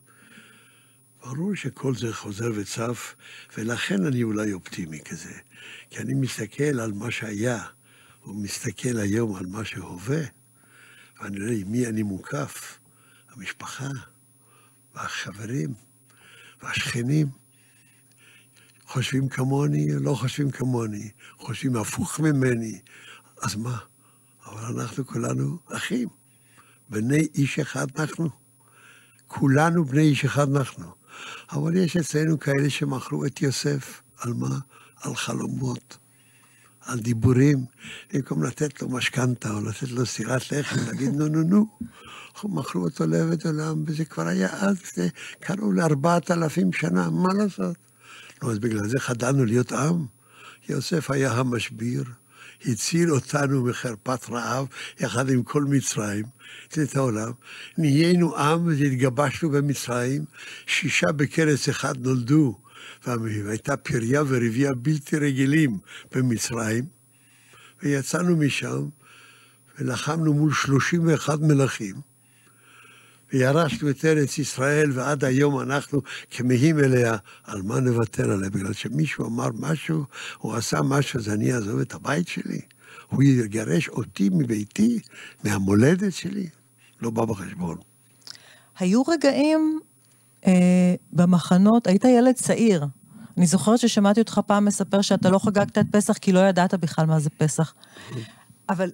ברור 1.24 1.54
שכל 1.54 1.94
זה 1.94 2.14
חוזר 2.14 2.50
וצף, 2.54 3.14
ולכן 3.56 4.06
אני 4.06 4.22
אולי 4.22 4.52
אופטימי 4.52 5.00
כזה. 5.00 5.32
כי 5.90 5.98
אני 5.98 6.14
מסתכל 6.14 6.80
על 6.80 6.92
מה 6.92 7.10
שהיה, 7.10 7.64
הוא 8.22 8.36
מסתכל 8.36 8.96
היום 8.98 9.36
על 9.36 9.46
מה 9.46 9.64
שהווה, 9.64 10.20
ואני 11.20 11.38
רואה 11.38 11.52
עם 11.52 11.72
מי 11.72 11.86
אני 11.86 12.02
מוקף, 12.02 12.78
המשפחה, 13.30 13.88
והחברים, 14.94 15.74
והשכנים. 16.62 17.26
חושבים 18.86 19.28
כמוני, 19.28 19.86
לא 20.00 20.14
חושבים 20.14 20.50
כמוני, 20.50 21.10
חושבים 21.38 21.76
הפוך 21.76 22.20
ממני, 22.20 22.80
אז 23.42 23.54
מה? 23.56 23.78
אבל 24.46 24.80
אנחנו 24.80 25.06
כולנו 25.06 25.58
אחים. 25.66 26.08
בני 26.88 27.28
איש 27.34 27.58
אחד 27.58 27.86
אנחנו. 27.98 28.30
כולנו 29.26 29.84
בני 29.84 30.02
איש 30.02 30.24
אחד 30.24 30.56
אנחנו. 30.56 30.99
אבל 31.52 31.76
יש 31.76 31.96
אצלנו 31.96 32.38
כאלה 32.38 32.70
שמכרו 32.70 33.26
את 33.26 33.42
יוסף. 33.42 34.02
על 34.20 34.32
מה? 34.32 34.58
על 35.00 35.14
חלומות. 35.14 35.96
על 36.80 37.00
דיבורים, 37.00 37.64
במקום 38.12 38.42
לתת 38.42 38.82
לו 38.82 38.88
משכנתה 38.88 39.50
או 39.50 39.60
לתת 39.60 39.90
לו 39.90 40.06
סירת 40.06 40.52
לחם, 40.52 40.76
להגיד 40.86 41.14
נו 41.14 41.28
נו 41.28 41.42
נו. 41.42 41.66
מכרו 42.44 42.84
אותו 42.84 43.06
לעבד 43.06 43.46
עולם, 43.46 43.84
וזה 43.86 44.04
כבר 44.04 44.26
היה 44.26 44.48
אז, 44.52 44.76
זה 44.94 45.08
קרוב 45.40 45.74
לארבעת 45.74 46.30
אלפים 46.30 46.72
שנה, 46.72 47.10
מה 47.10 47.34
לעשות? 47.34 47.76
נו, 48.42 48.50
אז 48.50 48.58
בגלל 48.58 48.88
זה 48.88 49.00
חדלנו 49.00 49.44
להיות 49.44 49.72
עם. 49.72 50.06
יוסף 50.68 51.10
היה 51.10 51.32
המשביר, 51.32 52.04
הציל 52.66 53.12
אותנו 53.12 53.64
מחרפת 53.64 54.30
רעב, 54.30 54.66
יחד 55.00 55.30
עם 55.30 55.42
כל 55.42 55.64
מצרים, 55.64 56.24
את 56.66 56.96
העולם. 56.96 57.32
נהיינו 57.78 58.36
עם 58.36 58.66
והתגבשנו 58.66 59.50
במצרים, 59.50 60.24
שישה 60.66 61.12
בכרס 61.12 61.68
אחד 61.68 62.06
נולדו. 62.06 62.58
והייתה 63.06 63.76
פריה 63.76 64.22
ורבייה 64.22 64.74
בלתי 64.74 65.16
רגילים 65.16 65.78
במצרים, 66.12 66.84
ויצאנו 67.82 68.36
משם, 68.36 68.88
ולחמנו 69.78 70.34
מול 70.34 70.52
31 70.52 71.38
מלכים, 71.40 72.09
וירשנו 73.32 73.90
את 73.90 74.04
ארץ 74.04 74.38
ישראל, 74.38 74.90
ועד 74.94 75.24
היום 75.24 75.60
אנחנו 75.60 76.00
כמהים 76.30 76.78
אליה, 76.78 77.16
על 77.44 77.62
מה 77.62 77.80
נוותר 77.80 78.30
עליה? 78.30 78.50
בגלל 78.50 78.72
שמישהו 78.72 79.26
אמר 79.26 79.48
משהו, 79.58 80.04
הוא 80.38 80.54
עשה 80.54 80.82
משהו, 80.82 81.18
אז 81.18 81.28
אני 81.28 81.54
אעזוב 81.54 81.80
את 81.80 81.94
הבית 81.94 82.28
שלי? 82.28 82.60
הוא 83.08 83.22
יגרש 83.22 83.88
אותי 83.88 84.28
מביתי, 84.32 85.00
מהמולדת 85.44 86.12
שלי? 86.12 86.48
לא 87.02 87.10
בא 87.10 87.24
בחשבון. 87.24 87.76
היו 88.78 89.02
רגעים 89.02 89.80
אה, 90.46 90.94
במחנות, 91.12 91.86
היית 91.86 92.04
ילד 92.04 92.34
צעיר. 92.34 92.86
אני 93.36 93.46
זוכרת 93.46 93.78
ששמעתי 93.78 94.20
אותך 94.20 94.40
פעם 94.46 94.64
מספר 94.64 95.00
שאתה 95.00 95.30
לא 95.30 95.38
חגגת 95.38 95.78
את 95.78 95.86
פסח 95.90 96.18
כי 96.18 96.32
לא 96.32 96.40
ידעת 96.40 96.74
בכלל 96.74 97.06
מה 97.06 97.20
זה 97.20 97.30
פסח. 97.30 97.74
אבל 98.68 98.90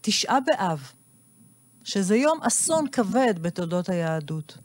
תשעה 0.00 0.38
באב, 0.40 0.92
שזה 1.84 2.16
יום 2.16 2.38
אסון 2.42 2.88
כבד 2.88 3.34
בתולדות 3.42 3.88
היהדות. 3.88 4.58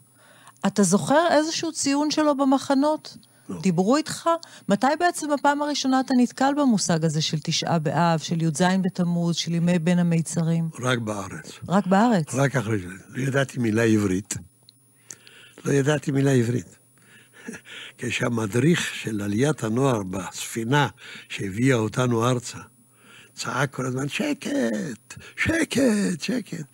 אתה 0.67 0.83
זוכר 0.83 1.27
איזשהו 1.31 1.71
ציון 1.71 2.11
שלו 2.11 2.37
במחנות? 2.37 3.17
לא. 3.49 3.61
דיברו 3.61 3.97
איתך? 3.97 4.29
מתי 4.69 4.87
בעצם 4.99 5.27
בפעם 5.33 5.61
הראשונה 5.61 5.99
אתה 5.99 6.13
נתקל 6.17 6.53
במושג 6.57 7.05
הזה 7.05 7.21
של 7.21 7.37
תשעה 7.43 7.79
באב, 7.79 8.19
של 8.19 8.41
י"ז 8.41 8.61
בתמוז, 8.81 9.35
של 9.35 9.53
ימי 9.53 9.79
בין 9.79 9.99
המיצרים? 9.99 10.69
רק 10.79 10.99
בארץ. 10.99 11.51
רק 11.67 11.87
בארץ. 11.87 12.33
רק 12.33 12.55
אחרי 12.55 12.79
זה. 12.79 12.87
לא 13.09 13.21
ידעתי 13.21 13.59
מילה 13.59 13.83
עברית. 13.83 14.35
לא 15.65 15.71
ידעתי 15.71 16.11
מילה 16.11 16.31
עברית. 16.31 16.77
כשהמדריך 17.97 18.95
של 18.95 19.21
עליית 19.21 19.63
הנוער 19.63 20.03
בספינה 20.03 20.87
שהביאה 21.29 21.77
אותנו 21.77 22.27
ארצה, 22.27 22.57
צעק 23.39 23.73
כל 23.73 23.85
הזמן, 23.85 24.09
שקט, 24.09 25.17
שקט, 25.35 26.21
שקט. 26.21 26.65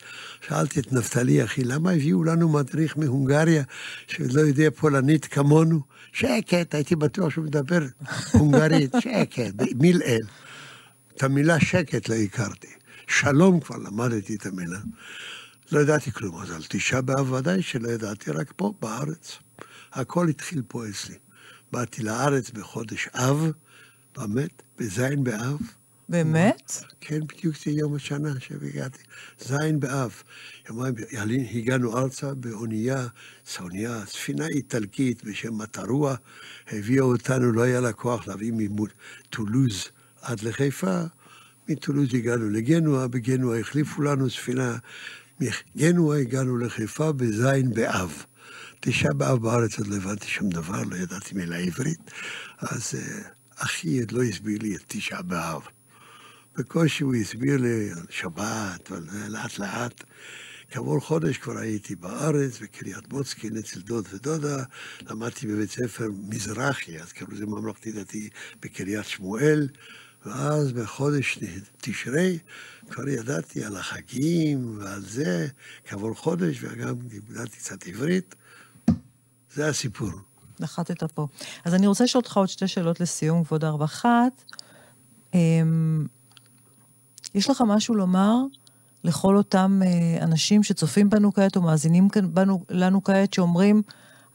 שאלתי 0.47 0.79
את 0.79 0.93
נפתלי, 0.93 1.43
אחי, 1.43 1.63
למה 1.63 1.91
הביאו 1.91 2.23
לנו 2.23 2.49
מדריך 2.49 2.97
מהונגריה 2.97 3.63
שלא 4.07 4.41
יודע 4.41 4.69
פולנית 4.75 5.25
כמונו? 5.25 5.81
שקט, 6.13 6.75
הייתי 6.75 6.95
בטוח 6.95 7.29
שהוא 7.29 7.45
מדבר 7.45 7.79
הונגרית, 8.31 8.91
שקט, 9.03 9.53
מילאל. 9.75 10.21
את 11.15 11.23
המילה 11.23 11.59
שקט 11.59 12.09
לא 12.09 12.15
הכרתי. 12.15 12.73
שלום 13.07 13.59
כבר 13.59 13.77
למדתי 13.77 14.35
את 14.35 14.45
המילה. 14.45 14.79
לא 15.71 15.79
ידעתי 15.79 16.11
כלום, 16.11 16.41
אז 16.41 16.51
על 16.51 16.61
תשעה 16.69 17.01
באב 17.01 17.31
ודאי 17.31 17.61
שלא 17.61 17.89
ידעתי, 17.89 18.31
רק 18.31 18.53
פה, 18.55 18.73
בארץ. 18.81 19.37
הכל 19.93 20.27
התחיל 20.27 20.61
פה 20.67 20.87
אצלי. 20.87 21.15
באתי 21.71 22.03
לארץ 22.03 22.49
בחודש 22.49 23.07
אב, 23.13 23.51
באמת, 24.17 24.61
בזין 24.79 25.23
באב. 25.23 25.57
באמת? 26.09 26.83
כן, 27.01 27.19
בדיוק 27.27 27.55
זה 27.65 27.71
יום 27.71 27.95
השנה 27.95 28.39
שהגעתי. 28.39 29.03
זין 29.39 29.79
באב. 29.79 30.23
יומיים 30.69 30.95
הגענו 31.53 31.97
ארצה 31.97 32.33
באונייה, 32.33 33.07
אונייה, 33.59 34.05
ספינה 34.05 34.47
איטלקית 34.47 35.23
בשם 35.23 35.57
מטרוע, 35.57 36.15
הביאה 36.71 37.03
אותנו, 37.03 37.51
לא 37.51 37.61
היה 37.61 37.79
לה 37.79 37.93
כוח 37.93 38.27
להביא 38.27 38.51
מטולוז 38.53 39.85
עד 40.21 40.41
לחיפה. 40.41 41.01
מטולוז 41.69 42.13
הגענו 42.13 42.49
לגנואה, 42.49 43.07
בגנואה 43.07 43.59
החליפו 43.59 44.01
לנו 44.01 44.29
ספינה. 44.29 44.77
מגנואה 45.39 46.17
הגענו 46.17 46.57
לחיפה 46.57 47.11
בזין 47.11 47.73
באב. 47.73 48.25
תשעה 48.79 49.13
באב 49.13 49.41
בארץ 49.41 49.77
עוד 49.77 49.87
לא 49.87 49.95
הבנתי 49.95 50.27
שום 50.27 50.49
דבר, 50.49 50.83
לא 50.83 50.95
ידעתי 50.95 51.35
מילה 51.35 51.57
עברית, 51.57 52.11
אז 52.57 52.93
uh, 52.93 53.63
אחי 53.63 53.99
עוד 53.99 54.11
לא 54.11 54.23
הסביר 54.23 54.57
לי 54.61 54.75
את 54.75 54.83
תשעה 54.87 55.21
באב. 55.21 55.61
בקושי 56.57 57.03
הוא 57.03 57.15
הסביר 57.15 57.57
לי 57.57 57.91
על 57.91 58.05
שבת, 58.09 58.91
על 58.91 59.07
לאט 59.27 59.59
לאט. 59.59 60.03
כעבור 60.71 60.99
חודש 60.99 61.37
כבר 61.37 61.57
הייתי 61.57 61.95
בארץ, 61.95 62.59
בקריית 62.59 63.13
מוצקין, 63.13 63.57
אצל 63.57 63.79
דוד 63.79 64.05
ודודה, 64.13 64.63
למדתי 65.09 65.47
בבית 65.47 65.71
ספר 65.71 66.07
מזרחי, 66.29 66.99
אז 66.99 67.11
קראו 67.11 67.31
לזה 67.31 67.45
ממלכתי 67.45 67.91
דתי 67.91 68.29
בקריית 68.61 69.05
שמואל, 69.05 69.67
ואז 70.25 70.71
בחודש 70.71 71.39
תשרי 71.77 72.39
כבר 72.89 73.07
ידעתי 73.07 73.65
על 73.65 73.77
החגים 73.77 74.77
ועל 74.79 75.01
זה, 75.01 75.47
כעבור 75.85 76.13
חודש, 76.13 76.57
וגם 76.61 76.95
ידעתי 77.11 77.57
קצת 77.57 77.87
עברית. 77.87 78.35
זה 79.53 79.67
הסיפור. 79.67 80.11
נחתת 80.59 81.03
פה. 81.03 81.27
אז 81.65 81.73
אני 81.73 81.87
רוצה 81.87 82.03
לשאול 82.03 82.21
אותך 82.23 82.37
עוד 82.37 82.49
שתי 82.49 82.67
שאלות 82.67 82.99
לסיום, 82.99 83.43
כבוד 83.43 83.63
הרב. 83.63 83.81
אחת, 83.81 84.43
אמ, 85.33 86.05
יש 87.35 87.49
לך 87.49 87.63
משהו 87.67 87.95
לומר 87.95 88.35
לכל 89.03 89.37
אותם 89.37 89.81
אה, 89.85 90.23
אנשים 90.23 90.63
שצופים 90.63 91.09
בנו 91.09 91.33
כעת 91.33 91.55
או 91.55 91.61
מאזינים 91.61 92.07
בנו, 92.23 92.63
לנו 92.69 93.03
כעת, 93.03 93.33
שאומרים, 93.33 93.81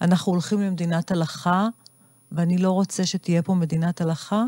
אנחנו 0.00 0.32
הולכים 0.32 0.60
למדינת 0.60 1.10
הלכה, 1.10 1.68
ואני 2.32 2.58
לא 2.58 2.70
רוצה 2.70 3.06
שתהיה 3.06 3.42
פה 3.42 3.54
מדינת 3.54 4.00
הלכה? 4.00 4.44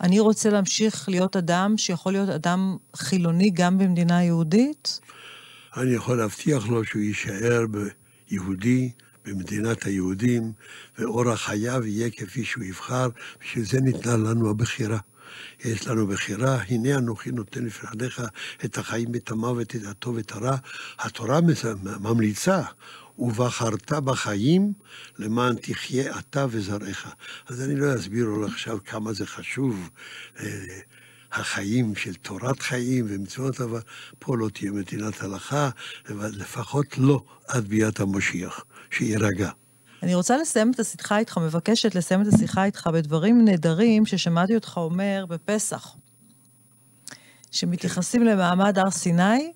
אני 0.00 0.20
רוצה 0.20 0.50
להמשיך 0.50 1.08
להיות 1.08 1.36
אדם 1.36 1.74
שיכול 1.76 2.12
להיות 2.12 2.28
אדם 2.28 2.76
חילוני 2.96 3.50
גם 3.50 3.78
במדינה 3.78 4.22
יהודית? 4.24 5.00
אני 5.76 5.90
יכול 5.90 6.18
להבטיח 6.18 6.68
לו 6.68 6.84
שהוא 6.84 7.02
יישאר 7.02 7.64
ביהודי, 8.30 8.90
במדינת 9.24 9.82
היהודים, 9.82 10.52
ואורח 10.98 11.40
חייו 11.40 11.86
יהיה 11.86 12.10
כפי 12.10 12.44
שהוא 12.44 12.64
יבחר, 12.64 13.08
בשביל 13.40 13.64
זה 13.64 13.80
ניתנה 13.80 14.16
לנו 14.16 14.50
הבחירה. 14.50 14.98
יש 15.64 15.86
לנו 15.86 16.06
בחירה, 16.06 16.62
הנה 16.68 16.94
אנוכי 16.98 17.30
נותן 17.30 17.64
לפניך 17.64 18.22
את 18.64 18.78
החיים 18.78 19.08
ואת 19.12 19.30
המוות, 19.30 19.76
את 19.76 19.86
הטוב 19.86 20.16
ואת 20.16 20.32
הרע. 20.32 20.56
התורה 20.98 21.40
ממליצה, 22.00 22.62
ובחרת 23.18 23.92
בחיים 23.92 24.72
למען 25.18 25.56
תחיה 25.56 26.18
אתה 26.18 26.46
וזרעך. 26.50 27.06
אז 27.46 27.62
אני 27.62 27.76
לא 27.76 27.94
אסביר 27.94 28.24
לו 28.24 28.46
עכשיו 28.46 28.78
כמה 28.84 29.12
זה 29.12 29.26
חשוב. 29.26 29.90
אה, 30.40 30.46
החיים 31.32 31.94
של 31.94 32.14
תורת 32.14 32.60
חיים 32.60 33.06
ומצוות, 33.08 33.60
אבל 33.60 33.80
פה 34.18 34.36
לא 34.36 34.48
תהיה 34.48 34.70
מדינת 34.70 35.22
הלכה, 35.22 35.70
אבל 36.08 36.30
לפחות 36.34 36.98
לא 36.98 37.24
עד 37.48 37.68
ביאת 37.68 38.00
המשיח, 38.00 38.64
שיירגע. 38.90 39.50
אני 40.02 40.14
רוצה 40.14 40.36
לסיים 40.36 40.70
את 40.70 40.80
השיחה 40.80 41.18
איתך, 41.18 41.38
מבקשת 41.38 41.94
לסיים 41.94 42.22
את 42.22 42.26
השיחה 42.26 42.64
איתך 42.64 42.86
בדברים 42.92 43.44
נהדרים 43.44 44.06
ששמעתי 44.06 44.54
אותך 44.54 44.76
אומר 44.76 45.24
בפסח, 45.28 45.96
שמתייחסים 47.50 48.22
למעמד 48.22 48.78
הר 48.78 48.90
סיני 48.90 49.52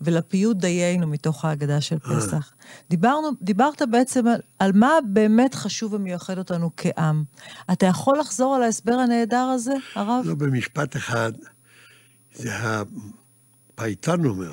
ולפיוט 0.00 0.56
דיינו 0.56 1.06
מתוך 1.06 1.44
ההגדה 1.44 1.80
של 1.80 1.96
אה. 2.06 2.16
פסח. 2.16 2.52
דיברנו, 2.90 3.28
דיברת 3.42 3.82
בעצם 3.90 4.26
על, 4.26 4.40
על 4.58 4.72
מה 4.74 4.92
באמת 5.12 5.54
חשוב 5.54 5.92
ומייחד 5.92 6.38
אותנו 6.38 6.70
כעם. 6.76 7.24
אתה 7.72 7.86
יכול 7.86 8.18
לחזור 8.18 8.54
על 8.54 8.62
ההסבר 8.62 8.92
הנהדר 8.92 9.50
הזה, 9.54 9.74
הרב? 9.94 10.24
לא, 10.26 10.34
במשפט 10.34 10.96
אחד. 10.96 11.32
זה 12.34 12.50
הפייטן 12.54 14.24
אומר, 14.24 14.52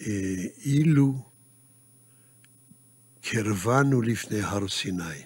אה, 0.00 0.06
אילו 0.64 1.29
קרבנו 3.20 4.02
לפני 4.02 4.40
הר 4.40 4.68
סיני, 4.68 5.22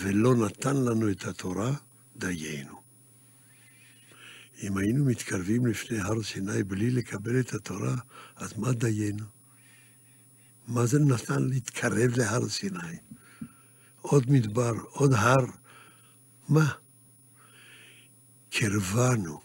ולא 0.00 0.34
נתן 0.34 0.76
לנו 0.76 1.10
את 1.10 1.24
התורה, 1.24 1.72
דיינו. 2.16 2.82
אם 4.62 4.78
היינו 4.78 5.04
מתקרבים 5.04 5.66
לפני 5.66 6.00
הר 6.00 6.22
סיני 6.22 6.62
בלי 6.62 6.90
לקבל 6.90 7.40
את 7.40 7.54
התורה, 7.54 7.94
אז 8.36 8.58
מה 8.58 8.72
דיינו? 8.72 9.24
מה 10.68 10.86
זה 10.86 10.98
נתן 10.98 11.42
להתקרב 11.42 12.16
להר 12.16 12.48
סיני? 12.48 12.96
עוד 14.00 14.30
מדבר, 14.30 14.72
עוד 14.90 15.12
הר. 15.12 15.46
מה? 16.48 16.72
קרבנו. 18.50 19.40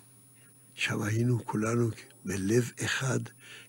שם 0.76 1.02
היינו 1.02 1.46
כולנו 1.46 1.90
בלב 2.26 2.72
אחד, 2.86 3.20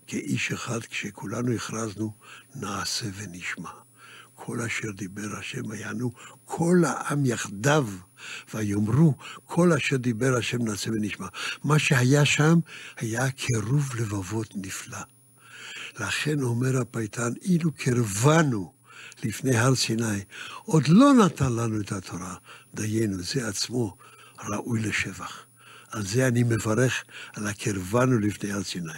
כאיש 0.07 0.53
אחד, 0.53 0.81
כשכולנו 0.81 1.53
הכרזנו, 1.53 2.13
נעשה 2.55 3.07
ונשמע. 3.15 3.84
כל 4.47 4.61
אשר 4.61 4.91
דיבר 4.91 5.37
השם 5.39 5.71
היינו, 5.71 6.13
כל 6.45 6.83
העם 6.87 7.27
יחדיו, 7.27 7.89
ויאמרו, 8.55 9.15
כל 9.45 9.73
אשר 9.73 9.97
דיבר 9.97 10.37
השם 10.37 10.63
נעשה 10.63 10.91
ונשמע. 10.91 11.27
מה 11.65 11.79
שהיה 11.79 12.25
שם 12.25 12.59
היה 12.97 13.31
קירוב 13.31 13.97
לבבות 13.97 14.49
נפלא. 14.55 14.99
לכן 16.01 16.43
אומר 16.43 16.81
הפייטן, 16.81 17.33
אילו 17.43 17.73
קרבנו 17.73 18.73
לפני 19.25 19.57
הר 19.57 19.75
סיני, 19.75 20.25
עוד 20.65 20.89
לא 20.89 21.13
נתן 21.13 21.53
לנו 21.53 21.81
את 21.81 21.93
התורה, 21.93 22.35
דיינו, 22.75 23.23
זה 23.23 23.49
עצמו 23.49 23.97
ראוי 24.49 24.81
לשבח. 24.81 25.44
על 25.95 26.03
זה 26.03 26.29
אני 26.29 26.43
מברך 26.43 27.05
על 27.37 27.47
הקרבנו 27.47 28.19
לפני 28.19 28.53
הר 28.53 28.63
סיני. 28.63 28.93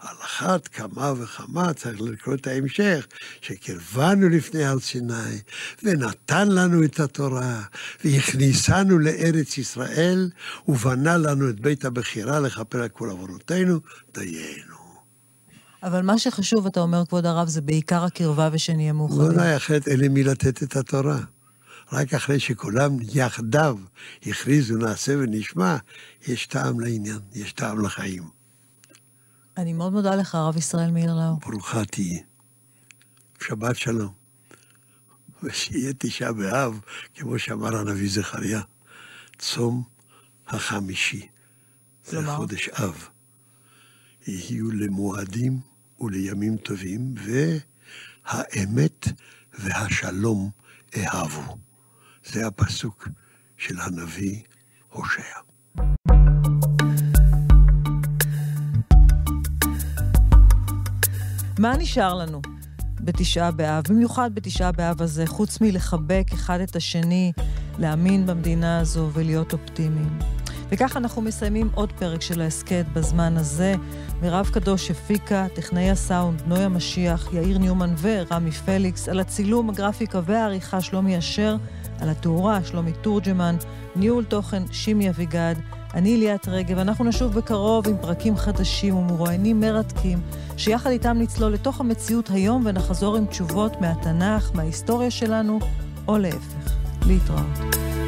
על 0.00 0.16
אחת 0.24 0.68
כמה 0.68 1.12
וכמה 1.16 1.74
צריך 1.74 2.00
לקרוא 2.00 2.34
את 2.34 2.46
ההמשך, 2.46 3.06
שקרבנו 3.40 4.28
לפני 4.28 4.64
הר 4.64 4.78
סיני, 4.78 5.40
ונתן 5.82 6.48
לנו 6.48 6.84
את 6.84 7.00
התורה, 7.00 7.62
והכניסנו 8.04 8.98
לארץ 8.98 9.58
ישראל, 9.58 10.30
ובנה 10.68 11.16
לנו 11.16 11.50
את 11.50 11.60
בית 11.60 11.84
הבחירה 11.84 12.40
לכפר 12.40 12.82
על 12.82 12.88
כל 12.88 13.10
עוונותינו, 13.10 13.80
דיינו. 14.14 14.82
אבל 15.82 16.02
מה 16.02 16.18
שחשוב, 16.18 16.66
אתה 16.66 16.80
אומר, 16.80 17.02
כבוד 17.06 17.26
הרב, 17.26 17.48
זה 17.48 17.60
בעיקר 17.60 18.04
הקרבה 18.04 18.48
ושנהיה 18.52 18.92
מאוחדים. 18.92 19.30
ודאי, 19.30 19.56
אחרת 19.56 19.88
אין 19.88 20.00
למי 20.00 20.24
לתת 20.24 20.62
את 20.62 20.76
התורה. 20.76 21.18
רק 21.92 22.14
אחרי 22.14 22.40
שכולם 22.40 22.96
יחדיו 23.00 23.78
הכריזו 24.26 24.76
נעשה 24.76 25.12
ונשמע, 25.18 25.76
יש 26.26 26.46
טעם 26.46 26.80
לעניין, 26.80 27.18
יש 27.34 27.52
טעם 27.52 27.84
לחיים. 27.84 28.22
אני 29.56 29.72
מאוד 29.72 29.92
מודה 29.92 30.14
לך, 30.14 30.34
הרב 30.34 30.56
ישראל 30.56 30.90
מאיר 30.90 31.14
לאו. 31.14 31.36
ברוכה 31.36 31.84
תהיי. 31.84 32.22
שבת 33.40 33.76
שלום. 33.76 34.12
ושיהיה 35.42 35.92
תשעה 35.98 36.32
באב, 36.32 36.80
כמו 37.14 37.38
שאמר 37.38 37.76
הנביא 37.76 38.10
זכריה, 38.10 38.60
צום 39.38 39.82
החמישי. 40.48 41.28
זה? 42.04 42.26
חודש 42.36 42.68
אב. 42.68 43.08
יהיו 44.26 44.70
למועדים 44.70 45.60
ולימים 46.00 46.56
טובים, 46.56 47.14
והאמת 48.24 49.08
והשלום 49.58 50.50
אהבו. 50.96 51.56
זה 52.24 52.46
הפסוק 52.46 53.08
של 53.56 53.80
הנביא 53.80 54.40
הושע. 54.88 55.22
מה 61.58 61.76
נשאר 61.76 62.14
לנו 62.14 62.40
בתשעה 63.00 63.50
באב, 63.50 63.84
במיוחד 63.88 64.34
בתשעה 64.34 64.72
באב 64.72 65.02
הזה, 65.02 65.26
חוץ 65.26 65.60
מלחבק 65.60 66.24
אחד 66.32 66.60
את 66.60 66.76
השני, 66.76 67.32
להאמין 67.78 68.26
במדינה 68.26 68.80
הזו 68.80 69.10
ולהיות 69.12 69.52
אופטימיים? 69.52 70.18
וכך 70.68 70.96
אנחנו 70.96 71.22
מסיימים 71.22 71.70
עוד 71.74 71.92
פרק 71.92 72.22
של 72.22 72.40
ההסכת 72.40 72.84
בזמן 72.92 73.36
הזה. 73.36 73.74
מירב 74.22 74.50
קדוש 74.52 74.90
הפיקה, 74.90 75.46
טכנאי 75.54 75.90
הסאונד, 75.90 76.42
נויה 76.46 76.68
משיח, 76.68 77.28
יאיר 77.32 77.58
ניומן 77.58 77.94
ורמי 78.00 78.50
פליקס, 78.50 79.08
על 79.08 79.20
הצילום, 79.20 79.70
הגרפיקה 79.70 80.20
והעריכה 80.24 80.80
שלומי 80.80 81.18
אשר, 81.18 81.56
על 82.02 82.08
התאורה 82.08 82.64
שלומי 82.64 82.92
תורג'מן, 82.92 83.56
ניהול 83.96 84.24
תוכן 84.24 84.62
שימי 84.72 85.10
אביגד, 85.10 85.54
אני 85.94 86.16
ליאת 86.16 86.48
רגב, 86.48 86.78
אנחנו 86.78 87.04
נשוב 87.04 87.34
בקרוב 87.34 87.88
עם 87.88 87.96
פרקים 88.00 88.36
חדשים 88.36 88.96
ומרואיינים 88.96 89.60
מרתקים, 89.60 90.18
שיחד 90.56 90.90
איתם 90.90 91.16
נצלול 91.20 91.52
לתוך 91.52 91.80
המציאות 91.80 92.30
היום 92.30 92.62
ונחזור 92.66 93.16
עם 93.16 93.26
תשובות 93.26 93.80
מהתנ"ך, 93.80 94.50
מההיסטוריה 94.54 95.10
שלנו, 95.10 95.58
או 96.08 96.18
להפך. 96.18 96.72
להתראות. 97.06 98.01